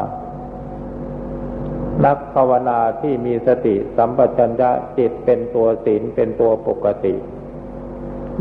[2.04, 7.14] นักภาวนาที่มีสติสัมปชัญญะจิตเป็นตัวศีลเป็นตัวปกติ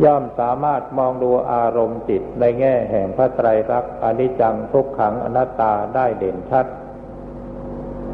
[0.04, 6.66] ย่อมสามารถมองดูอารมณ์จิตในแง่แห่งพระไตรลักษณ์อนิจจังทุกขังอนัตตาได้เด่นชัด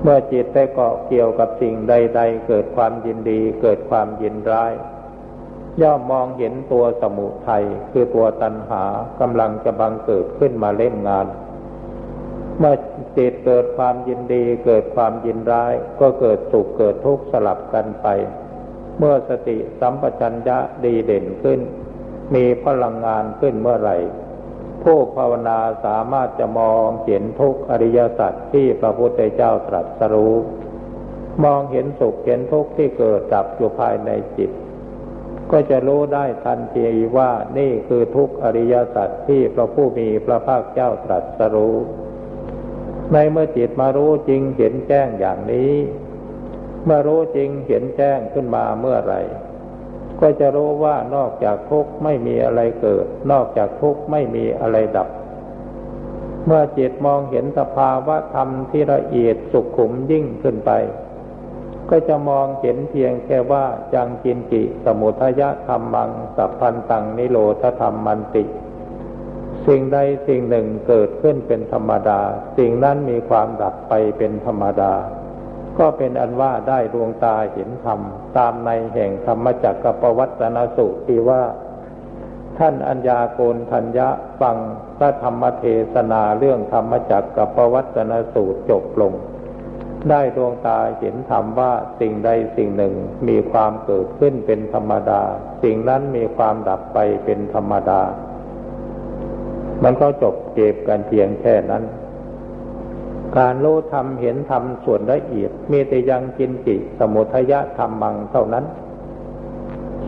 [0.01, 4.73] เมื่อจิตได้เกาะเกี่ยวกับสิ่งใด ๆ เกิดความยินดีเกิดความยินร้าย
[5.81, 8.83] ย่อมมองเห็นตัวสมุทัยคือตัวตัณหา
[9.21, 11.27] กำลังจะบังเกิดขึ้นมาเล่นงาน
[12.59, 12.75] เมื่อ
[13.17, 18.07] จิตเกิดความยินดีเกิดความยินร้าย ก็เกิดสุขเกิดทุกข์สลับกันไป
[18.97, 21.59] เมื่อสติสัมปชัญญะดีเด่นขึ้น
[22.35, 23.97] มีพลังงานขึ้นเมื่อไหร่
[24.83, 30.35] ผู้ภาวนาสามารถจะมองเห็นทุกอริยสัจที่พระพุทธเจ้าตรัสรู้
[31.43, 34.51] มองเห็นสุขเห็นทุกข์ที่เกิดดับอยู่ภายในจิต
[35.51, 36.85] ก็จะรู้ได้ทันที
[37.17, 41.75] ว่านี่คือทุกอริยสัจที่พระผู้มีพระภาคเจ้าตรัสรู้
[43.13, 45.73] ในเมื่อจิตมารู้จริงเห็นแจ้งอย่างนี้
[46.85, 49.15] เมื่อรู้จริงเห็นแจ้งขึ้นมาเมื่อไร
[50.21, 55.09] ก็จะรู้ว่านอกจากทุกข์ไม่มีอะไรเกิด นอกจากทุกข์ไม่มีอะไรดับ
[56.45, 60.71] เมื่อจิตมองเห็นสภาวะธรรมที่ละเอียดสุขขุมยิ่งขึ้นไป
[61.89, 68.43] ก็จะมองเห็นเพียงแค่ว่าจังกินกิสมุทยะธรรมังสัพพันตังนิโรธธรรมมันติ
[69.67, 72.19] สิ่งใดสิ่งหนึ่งเกิดขึ้นเป็นธรรมดา
[72.57, 74.93] สิ่งนั้นมีความดับไปเป็นธรรมดา
[75.79, 77.99] ก็เป็นอันว่าได้ดวงตาเห็นธรรม
[78.37, 81.43] ตามในแห่งธรรมจักรปวัตนสุที่ว่า
[82.59, 84.07] ท่านอัญญาโกนทัญญะ
[84.41, 84.57] ฟัง
[84.97, 89.13] พระธรรมเทศนาเรื่องธรรมจักรปวัตนสูตรจบลง
[90.09, 92.93] ได้ดวงตาเห็นธรรมว่าสิ่งใดสิ่งหนึ่ง
[93.27, 95.21] มีความเกิดขึ้นเป็นธรรมดา
[95.63, 98.01] สิ่งนั้นมีความดับไปเป็นธรรมดา
[99.83, 101.83] มันก็จบเก็บกันเพียงแค่นั้น
[103.37, 108.65] การรู้ธรรมเห็นธรรมส่วนละเอียด มีแต่ยังกินจิสมุทยะธรรมมังเท่านั้น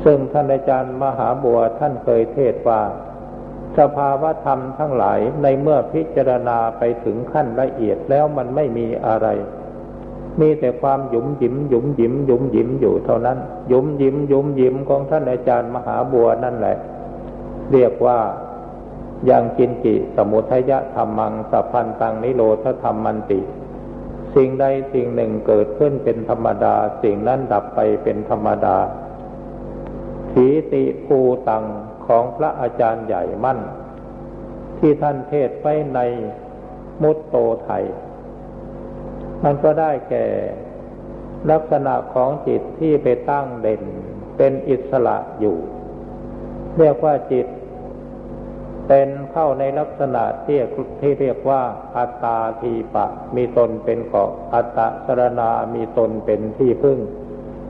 [0.03, 2.81] ซึ่งท่านอาจารย์มหาบัวท่านเคยเทศว่า
[3.77, 9.27] สภาวะธรรมทั้งหลายในเมื่อพิจารณาไปถึงขั้นละเอียดแล้วมันไม่มีอะไร
[10.39, 16.77] มีแต่ความหยุมหยิมหยุมหยิมหยุมหยิมอยู่เท่านั้น หยุมหยิมหยุมหยิมของท่านอาจารย์มหาบัวนั่นแหละ
[17.71, 18.19] เรียกว่า
[19.29, 23.39] ยังกินจิสมุทัยธรรมังสัพพันตังนิโรธธรรมมันติ
[24.35, 28.77] สิ่งใดสิ่งหนึ่งเกิดขึ้นเป็นธรรมดา สิ่งนั้นดับไปเป็นธรรมดา
[30.31, 31.17] ถีติภู
[31.49, 31.63] ตัง
[32.05, 33.59] ของพระอาจารย์ใหญ่มั่น
[34.77, 35.99] ที่ท่านเทศไว้ใน
[37.03, 37.83] มุตโตไทย
[39.43, 40.25] มันก็ได้แก่
[41.51, 43.83] ลักษณะของจิตที่ไปตั้งเด่น
[44.37, 45.57] เป็นอิสระอยู่
[46.77, 47.47] เรียกว่าจิต
[48.87, 50.59] เป็นเข้าในลักษณะที่
[51.01, 51.61] ที่เรียกว่า
[51.97, 56.99] อัตตาทีปะ มีตนเป็นเกาะอัตตะสรณามีตนเป็นที่พึ่ง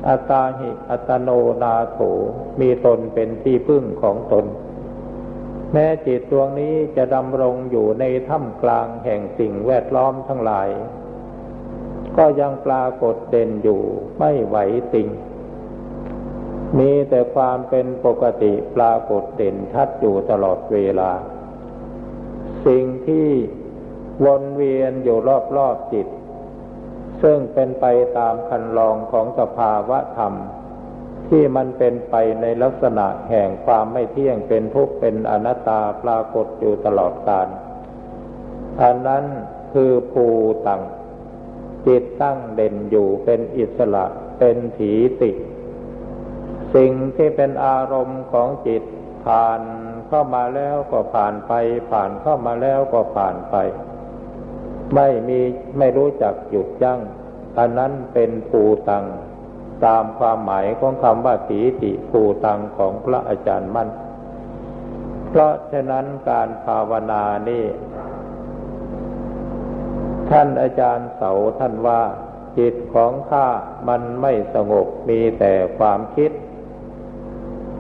[0.10, 1.30] อัตตาหิ อัตโน
[1.64, 2.00] นาโถ
[2.62, 4.46] มีตนเป็นที่พึ่งของตน
[5.74, 10.70] แม้จิตดวงนี้จะดำรงอยู่ในถ้ำกลางแห่งสิ่งแวดล้อมทั้งหลาย
[12.18, 13.82] ก็ยังปรากฏเด่นอยู่
[14.20, 14.58] ไม่ไหว
[14.94, 15.08] ติ่ง
[16.80, 21.12] มีแต่ความเป็นปกติปรากฏเด่นชัดอยู่ตลอดเวลา
[22.66, 23.30] สิ่งที่
[24.26, 25.18] วนเวียนอยู่
[25.58, 26.08] รอบๆจิต
[27.22, 27.86] ซึ่งเป็นไป
[28.18, 30.34] ตามคันลองของสภาวะธรรม
[31.30, 37.48] ที่มันเป็นไปในลักษณะแห่งความไม่เที่ยงเป็นทุกข์เป็นอนัตตาปรากฏอยู่ตลอดกาล
[38.82, 39.26] อันนั้น
[39.74, 40.26] คือภู
[40.68, 40.82] ตัง
[41.88, 44.06] จิตตั้งเด่นอยู่เป็นอิสระ
[44.40, 45.32] เป็นถีติ
[46.78, 48.84] สิ่งที่เป็นอารมณ์ของจิต
[49.26, 49.62] ผ่าน
[50.08, 51.52] เข้ามาแล้วก็ผ่านไป
[51.92, 53.56] ผ่านเข้ามาแล้วก็ผ่านไป
[54.96, 55.40] ไม่มี
[55.78, 57.00] ไม่รู้จักหยุดยัง้ง
[57.58, 59.06] อันนั้นเป็นภูตัง
[59.86, 63.90] ตามความหมายของคำว่าสีติภูตังของพระอาจารย์มั่น
[65.30, 67.66] เพราะฉะนั้นการภาวนานี่
[70.30, 72.02] ท่านอาจารย์เสาท่านว่า
[72.58, 73.48] จิตของข้า
[73.88, 76.32] มันไม่สงบมีแต่ความคิด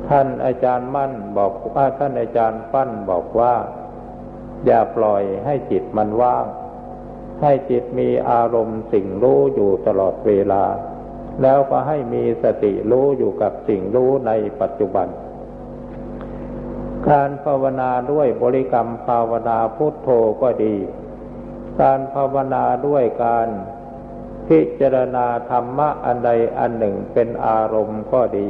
[0.09, 3.53] ท่านอาจารย์มั่นบอกว่าท่านอาจารย์ปั้นบอกว่า
[4.65, 6.45] อย่าปล่อยให้จิตมันว่าง
[7.41, 10.63] ให้จิตมีอารมณ์สิ่งรู้อยู่ตลอดเวลา
[11.41, 14.31] แล้วก็ให้มีสติรู้อยู่กับสิ่งรู้ใน
[14.61, 15.07] ปัจจุบัน
[17.09, 20.09] การภาวนาด้วยบริกรรมภาวนาพุทโธ
[20.41, 20.75] ก็ดี
[21.81, 23.47] การภาวนาด้วยการ
[24.47, 28.49] พิจารณาธรรมะอันใดอันหนึ่งเป็นอารมณ์ก็ดี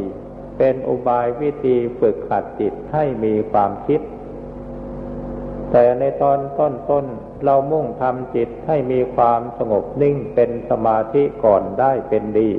[0.57, 4.01] เป็นอุบายวิธีฝึกขัดจิตให้มีความคิด
[5.71, 7.05] แต่ในตอนต้นต้น
[7.43, 12.49] เรามุ่งทำจิตให้มีความสงบนิ่งเป็นสมาธิก่อนได้เป็นดี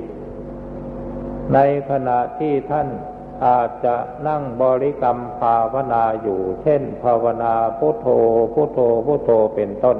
[1.54, 1.58] ใน
[1.90, 2.88] ขณะที่ท่าน
[3.46, 3.96] อาจจะ
[4.28, 8.06] นั่งบริกรรมภาวนาอยู่ เช่น ภาวนาพุโทโธ
[8.54, 9.98] พุโทโธพุโทโธเป็นต้น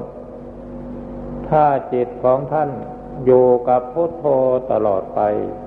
[1.49, 2.69] ถ้าจิตของท่าน
[3.25, 4.25] อยู่กับพุโทโธ
[4.71, 5.19] ตลอดไป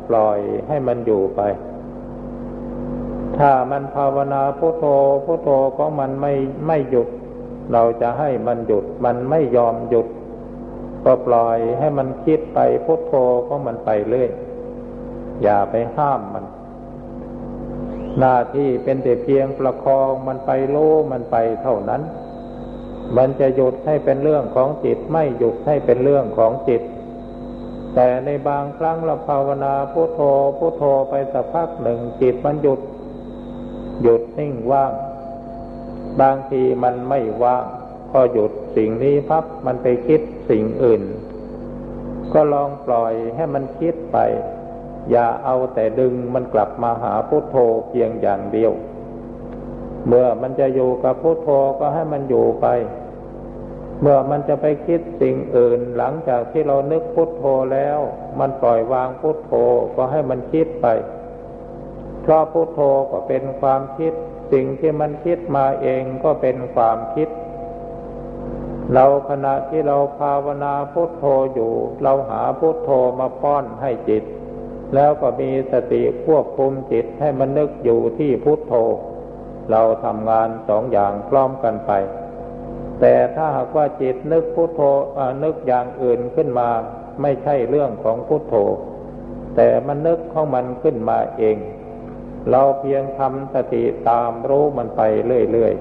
[0.08, 1.40] ปล่อยให้มันอยู่ไป
[3.44, 4.84] ถ้ามันภาวนาพุโทโธ
[5.24, 6.32] พุโทโธของมันไม่
[6.66, 7.08] ไม่หยุด
[7.72, 10.06] เราจะให้มันหยุด มันไม่ยอมหยุด
[11.04, 13.14] ก็ปล่อยให้มันคิดไปพุโทโธ
[13.46, 14.30] ของมันไปเรื่อย
[15.42, 16.44] อย่าไปห้ามมัน
[18.18, 20.76] หน้าที่เป็นแต่เพียงประคองมันไปโล
[21.12, 22.02] มันไปเท่านั้น
[23.16, 26.82] มันจะหยุดให้เป็นเรื่องของจิตไม่หยุดให้เป็นเรื่องของจิต
[27.94, 30.20] แต่ในบางครั้งเราภาวนาพุโทโธ
[30.58, 32.80] พุโทโธไปสักพักหนึ่งจิตมันหยุด
[34.00, 34.92] หยุดนิ่งว่าง
[36.20, 37.64] บางทีมันไม่ว่าง
[38.10, 40.20] พอหยุดสิ่งนี้พับมันไปคิด
[40.50, 41.02] สิ่งอื่น
[42.32, 44.18] ก็ลองปล่อยให้มันคิดไป
[45.10, 47.56] อย่าเอาแต่ดึงมันกลับมาหาพุโทโธ
[47.88, 48.72] เพียงอย่างเดียว
[50.06, 51.48] เมื่อมันจะอยู่กับพุโทโธ
[51.80, 52.66] ก็ให้มันอยู่ไป
[54.00, 57.98] เมื่อมันจะไปคิดสิ่งอื่นหลังจากที่เรานึกพุโทโธแล้ว
[58.40, 59.52] มันปล่อยวางพุโทโธ
[59.96, 60.86] ก็ให้มันคิดไป
[62.22, 64.12] เพราะพุโทโธก็เป็นความคิด
[64.52, 67.28] สิ่งที่มันคิดมาเองก็เป็นความคิด
[68.94, 74.24] เราขณะที่เราภาวนาพุโทโธอยู่ เราหาพุโทโธมาป้อนให้จิต
[74.94, 78.74] แล้วก็มีสติควบคุมจิตให้มันนึกอยู่ที่พุโทโธ
[79.70, 81.92] เราทำงานสองอย่างพร้อมกันไป
[83.00, 84.80] แต่ถ้าหากว่าจิตนึกพุโทโธ
[85.44, 86.68] นึกอย่างอื่นขึ้นมา
[87.22, 88.54] ไม่ใช่เรื่องของพุโทโธ
[89.56, 91.56] แต่มันนึกของมันขึ้นมาเอง
[92.50, 95.02] เราเพียงทำสติตามรู้มันไป
[95.52, 95.72] เรื่อย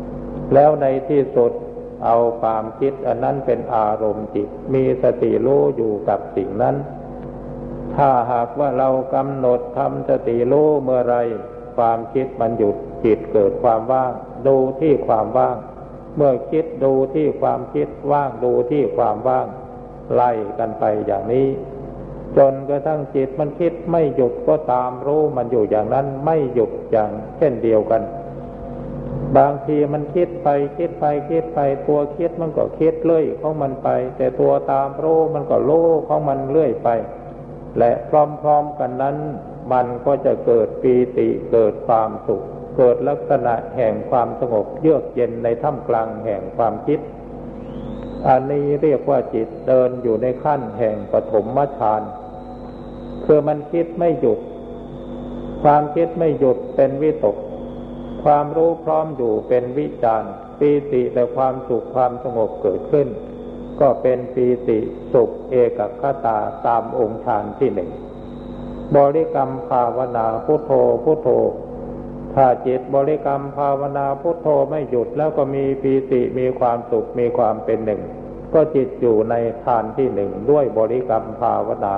[0.00, 1.52] ๆ แล้วในที่สุด
[2.04, 6.76] เอาความคิดอันนั้นเป็นอารมณ์จิต มีสติรู้อยู่กับสิ่งนั้น
[7.96, 11.16] ถ้าหากว่าเรากำหนดทำสติรู้เมื่อไร
[11.76, 14.12] ความคิดมันหยุดจิตเกิดความว่าง
[14.46, 15.56] ดูที่ความว่าง
[16.16, 19.46] เมื่อคิดดูที่ความคิดว่างดูที่ความว่าง
[20.14, 21.46] ไล่กันไปอย่างนี้
[22.36, 28.02] จนกระทั่งจิตมันคิดไม่หยุดก็ตามรู้มันอยู่อย่างนั้นไม่หยุดอย่างเช่นเดียวกัน
[29.36, 30.48] บางทีมันคิดไป
[30.78, 36.88] คิดไปคิดไปตัวคิดมันก็คิดเลื่อยของมันไป แต่ตัวตามรู้มันก็รู้ของมันเลื่อยไป
[37.78, 38.10] และพ
[38.46, 39.16] ร้อมๆกันนั้น
[39.72, 42.42] มันก็จะเกิดปีติเกิดความสุข
[42.76, 46.98] เกิดลักษณะแห่งความสงบเยือกเย็นในท่ามกลางแห่งความคิด
[48.28, 52.02] อันนี้เรียกว่าจิตเดินอยู่ในขั้นแห่งปฐมฌาน
[53.24, 54.38] คือมันคิดไม่หยุด
[55.62, 57.36] ความคิดไม่หยุดเป็นวิตก
[58.24, 60.22] ความรู้พร้อมอยู่เป็นวิจาร
[60.58, 63.08] ปีติและความสุขความสงบเกิดขึ้น
[63.80, 64.78] ก็เป็นปีติ
[65.12, 67.90] สุขเอกคตาตามองค์ฌานที่หนึ่ง
[68.96, 70.70] บริกรรมภาวนาพุทโธ
[71.04, 71.28] พุทโธ
[72.36, 78.02] ถ้าจิตบริกรรมภาวนาพุทโธไม่หยุดแล้วก็มีปีติมีความสุขมีความเป็นหนึ่ง
[78.54, 79.34] ก็จิตอยู่ใน
[79.64, 81.96] ฐานที่หนึ่งด้วยบริกรรมภาวนา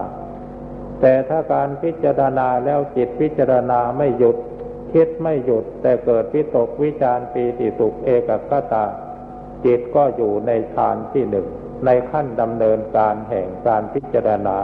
[1.01, 4.37] แต่ถ้าการพิจารณาแล้วจิตพิจารณาไม่หยุด
[4.93, 8.85] คิดไม่หยุด แต่เกิดพิตกวิจารปีติสุขเอกคตา
[9.65, 11.47] จิตก็อยู่ในฌานที่หนึ่ง
[11.85, 14.59] ในขั้นดำเนินการแห่งการพิจารณา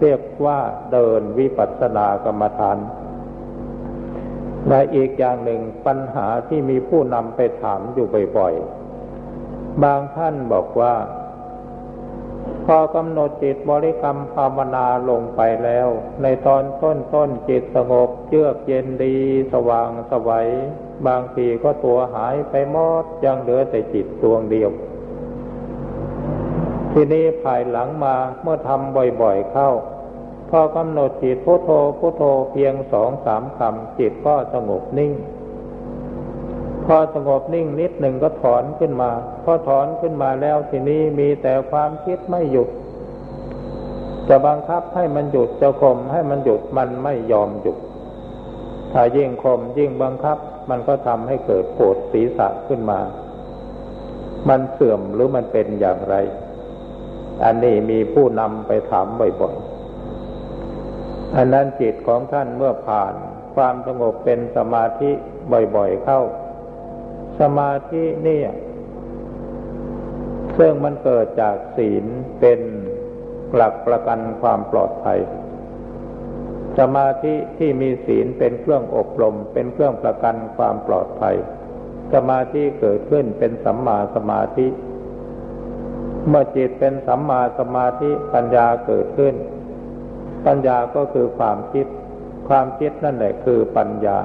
[0.00, 0.58] เรียกว่า
[0.92, 2.76] เดินวิปัสสนากรรมฐาน
[4.68, 8.06] และอีกอย่างหนึ่งปัญหาที่มีผู้นำไปถามอยู่
[8.36, 10.94] บ่อยๆ บางท่านบอกว่า
[12.66, 15.88] พอกำหนดจิตบริกรรมภาวนาลงไปแล้ว
[16.22, 19.16] ในตอนต้นต้นจิตสงบเยือกเย็นดี
[19.52, 20.48] สว่างสวัย
[21.06, 24.70] บางทีก็ตัวหายไปหมดยังเหลือแต่จิตดวงเดียว
[26.92, 29.70] ทีนี้ภายหลังมาเมื่อทำบ่อยๆเข้า
[30.50, 35.12] พอกำหนดจิตพุโทโธพุโทโธเพียงสองสามคำจิตก็สงบนิ่ง
[36.86, 39.10] พอสงบนิ่งนิดหนึ่งก็ถอนขึ้นมา
[39.44, 42.68] พอถอนขึ้นมาแล้วทีนี้มีแต่ความคิดไม่หยุด
[44.28, 47.78] จะบังคับให้มันหยุดจะข่มให้มันหยุดมันไม่ยอมหยุด
[48.92, 50.38] ถ้ายิ่งข่มยิ่งบังคับ
[50.70, 53.00] มันก็ทำให้เกิดปวดศีรษะขึ้นมา
[54.48, 56.14] มันเสื่อมหรือมันเป็นอย่างไร
[57.44, 59.67] อันนี้มีผู้นำไปถามบ่อยๆ
[61.36, 63.14] อันนั้นจิตของท่านเมื่อผ่าน
[63.54, 65.10] ความสงบเป็นสมาธิ
[65.76, 66.20] บ่อยๆเข้า
[67.40, 68.40] สมาธินี่
[70.58, 72.04] ซึ่งมันเกิดจากศีล
[72.40, 72.60] เป็น
[73.54, 75.20] หลักประกันความปลอดภัย
[76.78, 81.36] สมาธิที่มีศีลเป็นเครื่องอบรม เป็นเครื่องประกันความปลอดภัย
[82.14, 84.66] สมาธิเกิดขึ้นเป็นสัมมาสมาธิ
[86.28, 89.34] เมื่อจิตเป็นสัมมาสมาธิปัญญาเกิดขึ้น
[90.46, 91.86] ปัญญาก็คือความคิด
[92.48, 94.18] ความคิดนั่นแหละคือปัญญา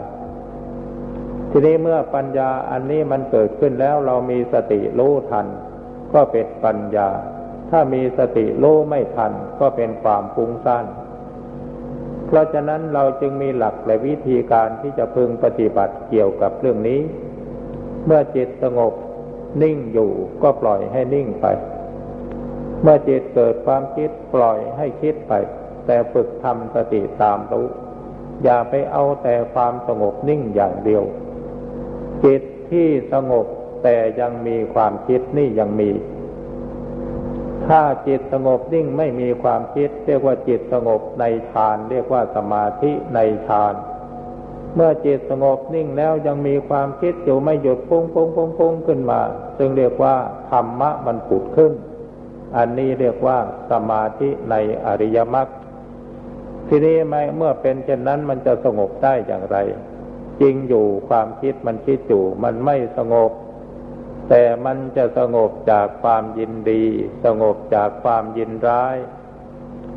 [1.51, 5.47] ทีนี้เมื่อปัญญาอันนี้มันเกิดขึ้นแล้วเรามีสติรู้ทัน
[6.13, 7.09] ก็เป็นปัญญา
[7.69, 10.85] ถ้ามีสติรู้ไม่ทัน ก็เป็นความฟุ้งซ่าน
[12.27, 17.01] เพราะฉะนั้นเราจึงมีหลักและวิธีการที่จะพึงปฏิบัติเกี่ยวกับเรื่องนี้
[18.05, 18.93] เมื่อจิตสงบ
[19.61, 20.11] นิ่งอยู่
[20.43, 21.45] ก็ปล่อยให้นิ่งไป
[22.81, 25.33] เมื่อจิตเกิดความคิดปล่อยให้คิดไป
[25.85, 27.67] แต่ฝึกทำสติตามรู้
[28.43, 31.03] อย่าไปเอาแต่ความสงบนิ่งอย่างเดียว
[32.23, 33.45] จิตที่สงบ
[33.83, 35.91] แต่ยังมีความคิดนี่ยังมี
[37.67, 43.73] ถ้าจิตสงบนิ่งไม่มีความคิด เรียกว่าจิตสงบในฌาน เรียกว่าสมาธิในฌาน
[44.75, 49.19] เมื่อจิตสงบนิ่งแล้วยังมีความคิดอยู่ไม่หยุดพุ่งพุ่งพุ่งพุ่งขึ้นมา
[49.57, 50.15] ซึ่งเรียกว่า
[50.49, 51.73] ธรรมะมันผุดขึ้น
[52.57, 53.37] อันนี้เรียกว่า
[53.71, 54.55] สมาธิใน
[54.85, 55.47] อริยมรรค
[56.67, 59.57] ทีนี้ไม่เมื่อเป็นเช่นนั้นมันจะสงบได้อย่างไร
[60.41, 63.31] จริงอยู่ความคิดมันคิดอยู่มันไม่สงบ
[64.29, 66.83] แต่มันจะสงบจากความยินดี
[67.25, 68.97] สงบจากความยินร้าย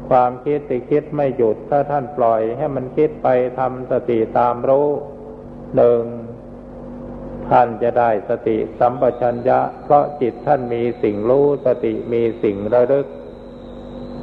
[0.08, 4.88] ความคิดที่คิดไม่หยุดถ้าท่านปล่อยให้มันคิดไปทำสติตามรู้
[5.76, 6.02] หนึ่ง
[7.50, 13.06] ท่านจะได้สติสัมปชัญญะ เพราะจิตท่านมีสิ่งรู้สติมีสิ่งระลึก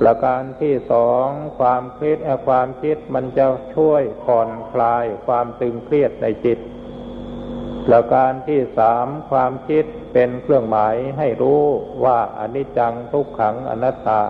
[0.01, 1.27] ประการที่สอง
[1.59, 2.17] ความคิด
[2.47, 6.59] ความคิดมันจะช่วยผ่อนคลายความตึงเครียดในจิต
[7.87, 11.63] ประการที่สามความคิดเป็นเครื่องหมายให้รู้
[12.05, 14.21] ว่าอนิจจังทุกขังอนัตตา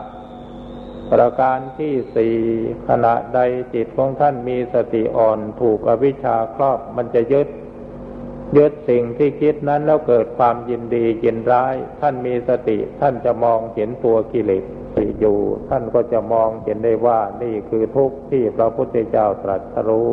[1.12, 2.36] ประการที่สี่
[2.90, 3.40] ขณะใด
[3.74, 7.48] จิตของท่านมีสติอ่อนถูกอวิชชาครอบมันจะยึด
[8.58, 14.64] ยึดสิ่งที่คิดนั้นแล้วเกิดความยินดียินร้าย ท่านมีสติ ท่านจะมองเห็นตัวกิเลส
[15.20, 15.38] อยู่
[15.70, 20.10] ท่านก็จะมองเห็นได้ว่านี่คือทุกข์ที่พระพุทธเจ้าตรัสรู้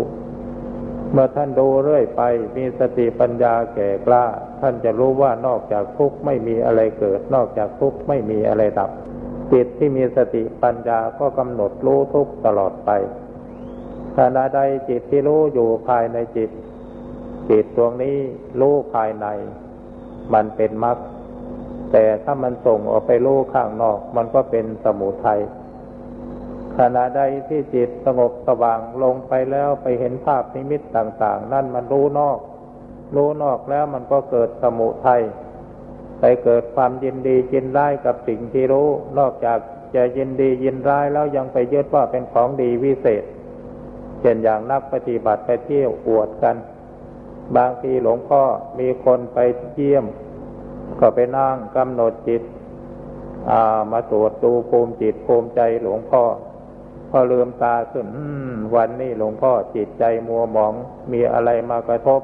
[1.12, 2.22] เมื่อท่านดูเรื่อยไป
[2.56, 4.24] มีสติปัญญาแก่กล้า
[4.60, 8.90] ท่านจะรู้ว่านอกจากทุกข์ไม่มีอะไรเกิด นอกจากทุกข์ไม่มีอะไรดับ
[9.52, 12.90] จิตที่มีสติปัญญาก็กำหนดรู้ทุกข์ตลอดไป
[14.16, 16.50] ขณะใดจิตที่รู้อยู่ภายในจิต
[17.50, 18.16] จิตดวงนี้
[18.60, 19.26] รู้ภายใน
[20.34, 20.98] มันเป็นมรรค
[21.92, 25.40] แต่ถ้ามันส่งออกไปรู้ข้างนอก มันก็เป็นสมุทัย
[26.78, 32.38] ขณะใดที่จิตสงบสว่างลงไปแล้วไปเห็นภาพนิมิตต่าง ๆ นั่นมันรู้นอก
[33.16, 35.22] รู้นอกแล้วมันก็เกิดสมุทัย
[36.20, 38.88] ไปเกิดความยินดียินร้ายกับสิ่งที่รู้
[39.18, 39.58] นอกจาก
[39.94, 43.24] จะยินดียินร้ายแล้วยังไปยึดว่าเป็นของดีวิเศษ
[44.20, 46.56] เช่นอย่างนักปฏิบัติไปเที่ยวอวดกัน
[47.56, 48.42] บางทีหลวงพ่อ
[48.78, 49.38] มีคนไป
[49.74, 50.04] เยี่ยม
[51.00, 52.42] ก็ไปนั่งกำหนดจิต
[53.92, 56.22] มาตรวจดูภูมิจิตภูมิใจหลวงพ่อ
[57.10, 58.06] พอลืมตาขึ้น
[58.74, 60.74] วันนี้หลวงพ่อจิตใจมัวหมอง
[61.12, 62.20] มีอะไรมากระทบ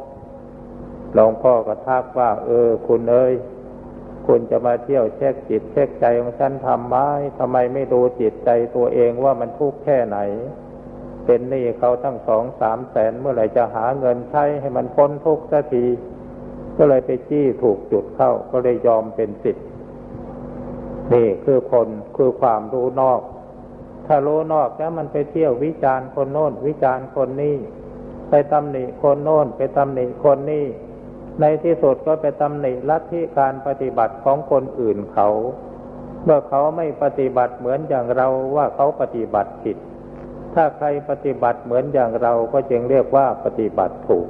[1.15, 3.35] หลวงพ่อก็ทักว่า เออ คุณเอ้ย
[4.27, 6.97] คุณจะมาเที่ยวเช็คจิตเช็คใจของฉันทำไม
[7.39, 10.19] ทำไมไม่ดูจิตใจตัวเองว่ามันทุกข์แค่ไหน
[11.27, 15.85] เป็นหนี้เขาทั้งสองสามแสนเมื่อไหร่จะหาเงินใช้ให้มันพ้นทุกข์สักที
[16.77, 19.67] ก็เลยไปจี้ถูกจุดเข้าก็เลยยอมเป็นสิทธิ์
[21.15, 23.21] นี่คือคนคือความรู้นอก
[24.07, 27.57] ถ้ารู้นอกแล้วมันไปเที่ยววิจารณ์คนโน้น วิจารณ์คนนี้
[28.31, 30.65] ไปตำหนิคนโน้น ไปตำหนิคนนี้
[31.41, 35.29] ในที่สุดก็ไปตำหนิลัทธิการปฏิบัติของคนอื่นเขา
[36.25, 39.77] เมื่อเขาไม่ปฏิบัติเหมือนอย่างเราว่าเขาปฏิบัติผิด
[40.57, 44.27] ถ้าใครปฏิบัติเหมือนอย่างเราก็จึงเรียกว่าปฏิบัติถูก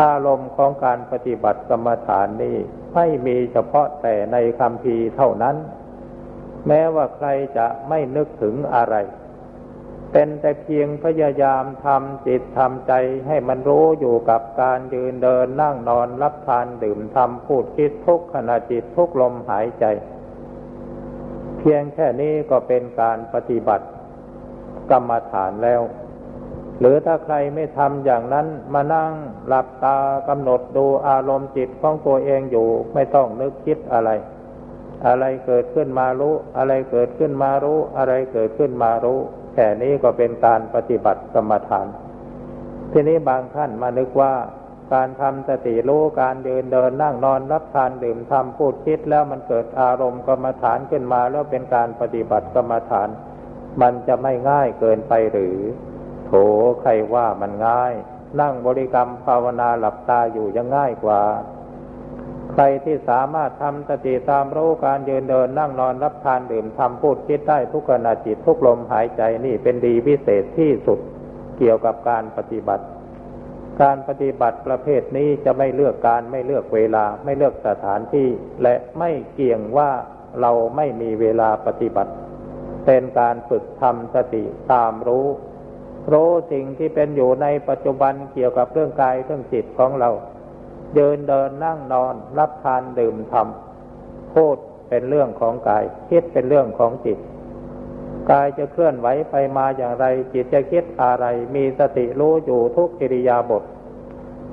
[0.00, 2.56] อารมณ์ของการปฏิบัติกรรมฐานนี้
[2.94, 5.56] ไม่มีเฉพาะแต่ในคำพีเท่านั้น
[6.66, 8.96] แม้ว่าใครจะไม่นึกถึงอะไร
[10.12, 12.92] เป็นแต่เพียงพยายามทำจิตทำใจ
[13.26, 19.84] ให้มันรู้อยู่กับการยืนเดินนั่งนอนรับทานดื่มทำพูดคิดทุกขณะจิตทุกลมหายใจ
[21.58, 23.86] เพียงแค่นี้ก็เป็นการปฏิบัติ
[24.92, 25.82] กรรมฐานแล้ว
[26.80, 29.10] หรือถ้าใครไม่ทำอย่างนั้นมานั่ง
[29.48, 29.96] หลับตา
[30.28, 34.10] กำหนดดูอารมณ์จิตของตัวเองอยู่ไม่ต้องนึกคิดอะไร
[35.06, 39.18] อะไรเกิดขึ้นมารู้ อะไรเกิดขึ้นมารู้ อะไรเกิดขึ้นมารู้
[39.54, 41.86] แค่นี้ก็เป็นการปฏิบัติกรรมฐาน
[42.92, 44.32] ทีนี้บางท่านมานึกว่า
[44.94, 53.08] การทำสติรู้การเดินเดินนั่งนอนรับทานดื่มทำพูดคิดแล้วมันเกิดอารมณ์กรรมฐานขึ้นมาแล้วเป็นการปฏิบัติกรรมฐาน
[53.80, 55.56] มันจะไม่ง่ายเกินไปหรือ
[56.26, 56.32] โถ
[56.80, 57.92] ใครว่ามันง่าย
[58.40, 61.20] นั่งบริกรรมภาวนาหลับตาอยู่ยังง่ายกว่า
[62.52, 70.98] ใครที่สามารถทำสติตามรู้การยืนเดินนั่งนอนรับทานดื่มทำพูดคิดได้ทุกขณะจิตทุกลมหายใจนี่เป็นดีพิเศษที่สุด
[71.58, 72.84] เกี่ยวกับการปฏิบัติ
[73.82, 78.28] การปฏิบัติประเภทนี้จะไม่เลือกการไม่เลือกเวลาไม่เลือกสถานที่
[78.62, 79.90] และไม่เกี่ยงว่า
[80.40, 82.12] เราไม่มีเวลาปฏิบัติ
[82.86, 85.26] เป็นการฝึกทำสติตามรู้
[86.12, 90.10] รู้สิ่งที่เป็นอยู่ในปัจจุบันเกี่ยวกับเรื่องกายเรื่องจิตของเรา
[90.98, 94.56] ยืนเดินนั่งนอน รับทานดื่มทำพูด
[94.88, 97.18] เป็นเรื่องของกายคิดเป็นเรื่องของจิต
[98.30, 103.62] กายจะเคลื่อนไหวไปมาอย่างไร จิตจะคิดอะไร มีสติรู้อยู่ทุกกิริยาบท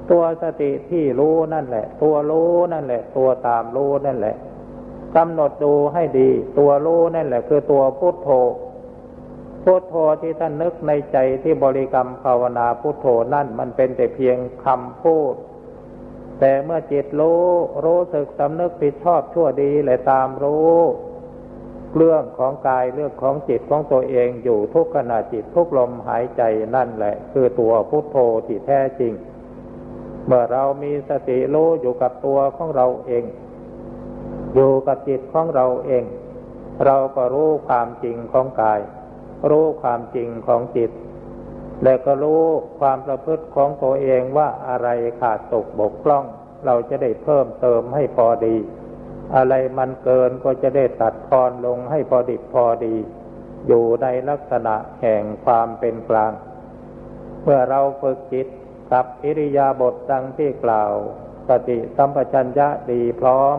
[0.09, 4.35] ตัวสติที่รู้นั่นแหละ ตัวรู้นั่นแหละ ตัวตามรู้นั่นแหละ
[5.15, 8.29] กำหนดดูให้ดี ตัวรู้นั่นแหละ คือตัวพุทโธ
[9.63, 15.33] พุทโธที่ท่านนึกในใจที่บริกรรมภาวนาพุทโธนั่นมันเป็นแต่เพียงคำพูด
[16.39, 17.43] แต่เมื่อจิตรู้
[17.85, 20.77] รู้สึกสำนึกผิดชอบชั่วดีเลยตามรู้
[21.95, 26.41] เรื่องของกายเรื่องของจิตของตัวเองอยู่ทุกขณะจิตทุกลมหายใจ
[26.75, 29.13] นั่นแหละ คือตัวพุทโธที่แท้จริง
[30.25, 33.23] เมื่อเรามีสติรู้อยู่กับตัวของเราเอง
[34.53, 36.05] อยู่กับจิตของเราเอง
[36.85, 38.79] เราก็รู้ความจริงของกาย
[39.49, 40.91] รู้ความจริงของจิต
[41.83, 42.43] และก็รู้
[42.79, 44.87] ความประพฤติของตัวเองว่าอะไร
[45.19, 46.25] ขาดตกบกพร่อง
[46.65, 48.55] เราจะได้เพิ่มเติมให้พอดี
[49.35, 52.95] อะไรมันเกินก็จะได้ตัดทอนลงให้พอดิบพอดี
[53.67, 56.31] อยู่ในลักษณะแห่งความเป็นกลาง
[57.43, 58.47] เมื่อเราฝึกจิต
[58.91, 60.91] กับอิริยาบถดังที่กล่าว
[61.49, 63.57] สติสัมปชัญญะดีพร้อม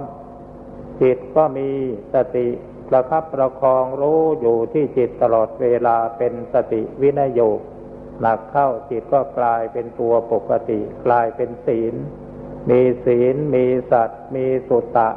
[1.03, 1.68] จิตก็มี
[2.14, 2.48] สติ
[2.88, 7.40] ประคับประคองรู้อยู่ที่จิตตลอดเวลาเป็นสติวินโย
[8.20, 11.94] หนักเข้าจิตก็กลายเป็นตัวปกติ กลายเป็นศีล
[12.70, 15.11] มีศีล มีสัตว์ มีสุตตะ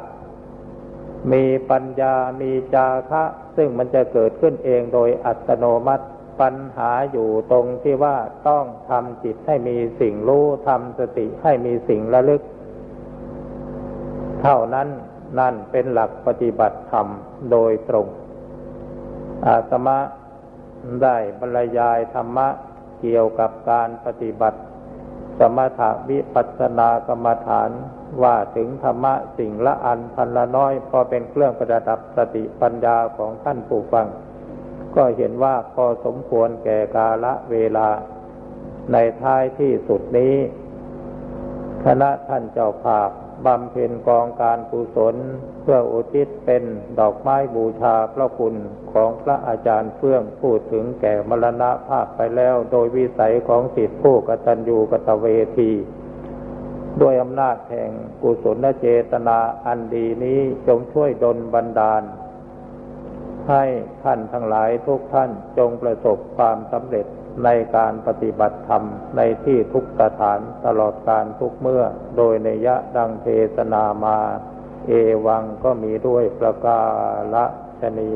[1.32, 3.24] มีปัญญา มีจาคะ
[3.56, 6.06] ซึ่งมันจะเกิดขึ้นเองโดยอัตโนมัติ
[6.40, 8.16] ปัญหาอยู่ตรงที่ว่า
[8.48, 12.42] ต้องทำจิตให้มีสิ่งรู้ทำสติให้มีสิ่งระลึก
[14.42, 14.88] เท่านั้น
[15.38, 17.06] นั่นเป็นหลักปฏิบัติธรรม
[17.50, 18.06] โดยตรง
[19.46, 19.98] อาตมะ
[21.02, 22.48] ได้บรรยายธรรมะ
[23.00, 24.60] เกี่ยวกับการปฏิบัติ
[25.38, 27.70] สมถะวิปัสสนากรรมฐาน
[28.22, 34.06] ว่าถึงธรรมะสิ่งละอันพันละน้อย พอเป็นเครื่องประดับสติปัญญาของท่านผู้ฟัง
[34.96, 37.88] ก็เห็นว่าพอสมควรแก่กาละเวลา
[38.92, 40.34] ในท้ายที่สุดนี้
[41.84, 43.10] คณะท่านเจ้าภาพ
[43.46, 45.16] บำเพ็ญกองการกุศล
[45.62, 46.62] เพื่ออุทิศเป็น
[46.98, 48.54] ดอกไม้บูชาพระคุณ
[48.92, 55.26] ของพระอาจารย์เฟื่องพูดถึงแก่มรณะภาพไปแล้วโดยวิสัยของสิทธิผู้กตัญญูกตเว
[55.58, 55.72] ที
[57.02, 57.90] ด้วยอำนาจแห่ง
[58.22, 62.02] กุศลเจตนาอันดีนี้จงช่วยดลบันดาล
[63.48, 63.64] ให้
[64.02, 67.06] ท่านทั้งหลายทุกท่านจงประสบความสำเร็จ
[67.44, 68.82] ในการปฏิบัติธรรม
[69.16, 71.84] ในที่ทุกสถานตลอดการทุกเมื่อ
[72.16, 73.26] โดยในยะดังเท
[73.56, 74.18] ศนามา
[74.86, 74.92] เอ
[75.26, 76.80] วังก็มีด้วยประกา
[77.34, 77.44] ละ
[77.80, 78.10] ชนี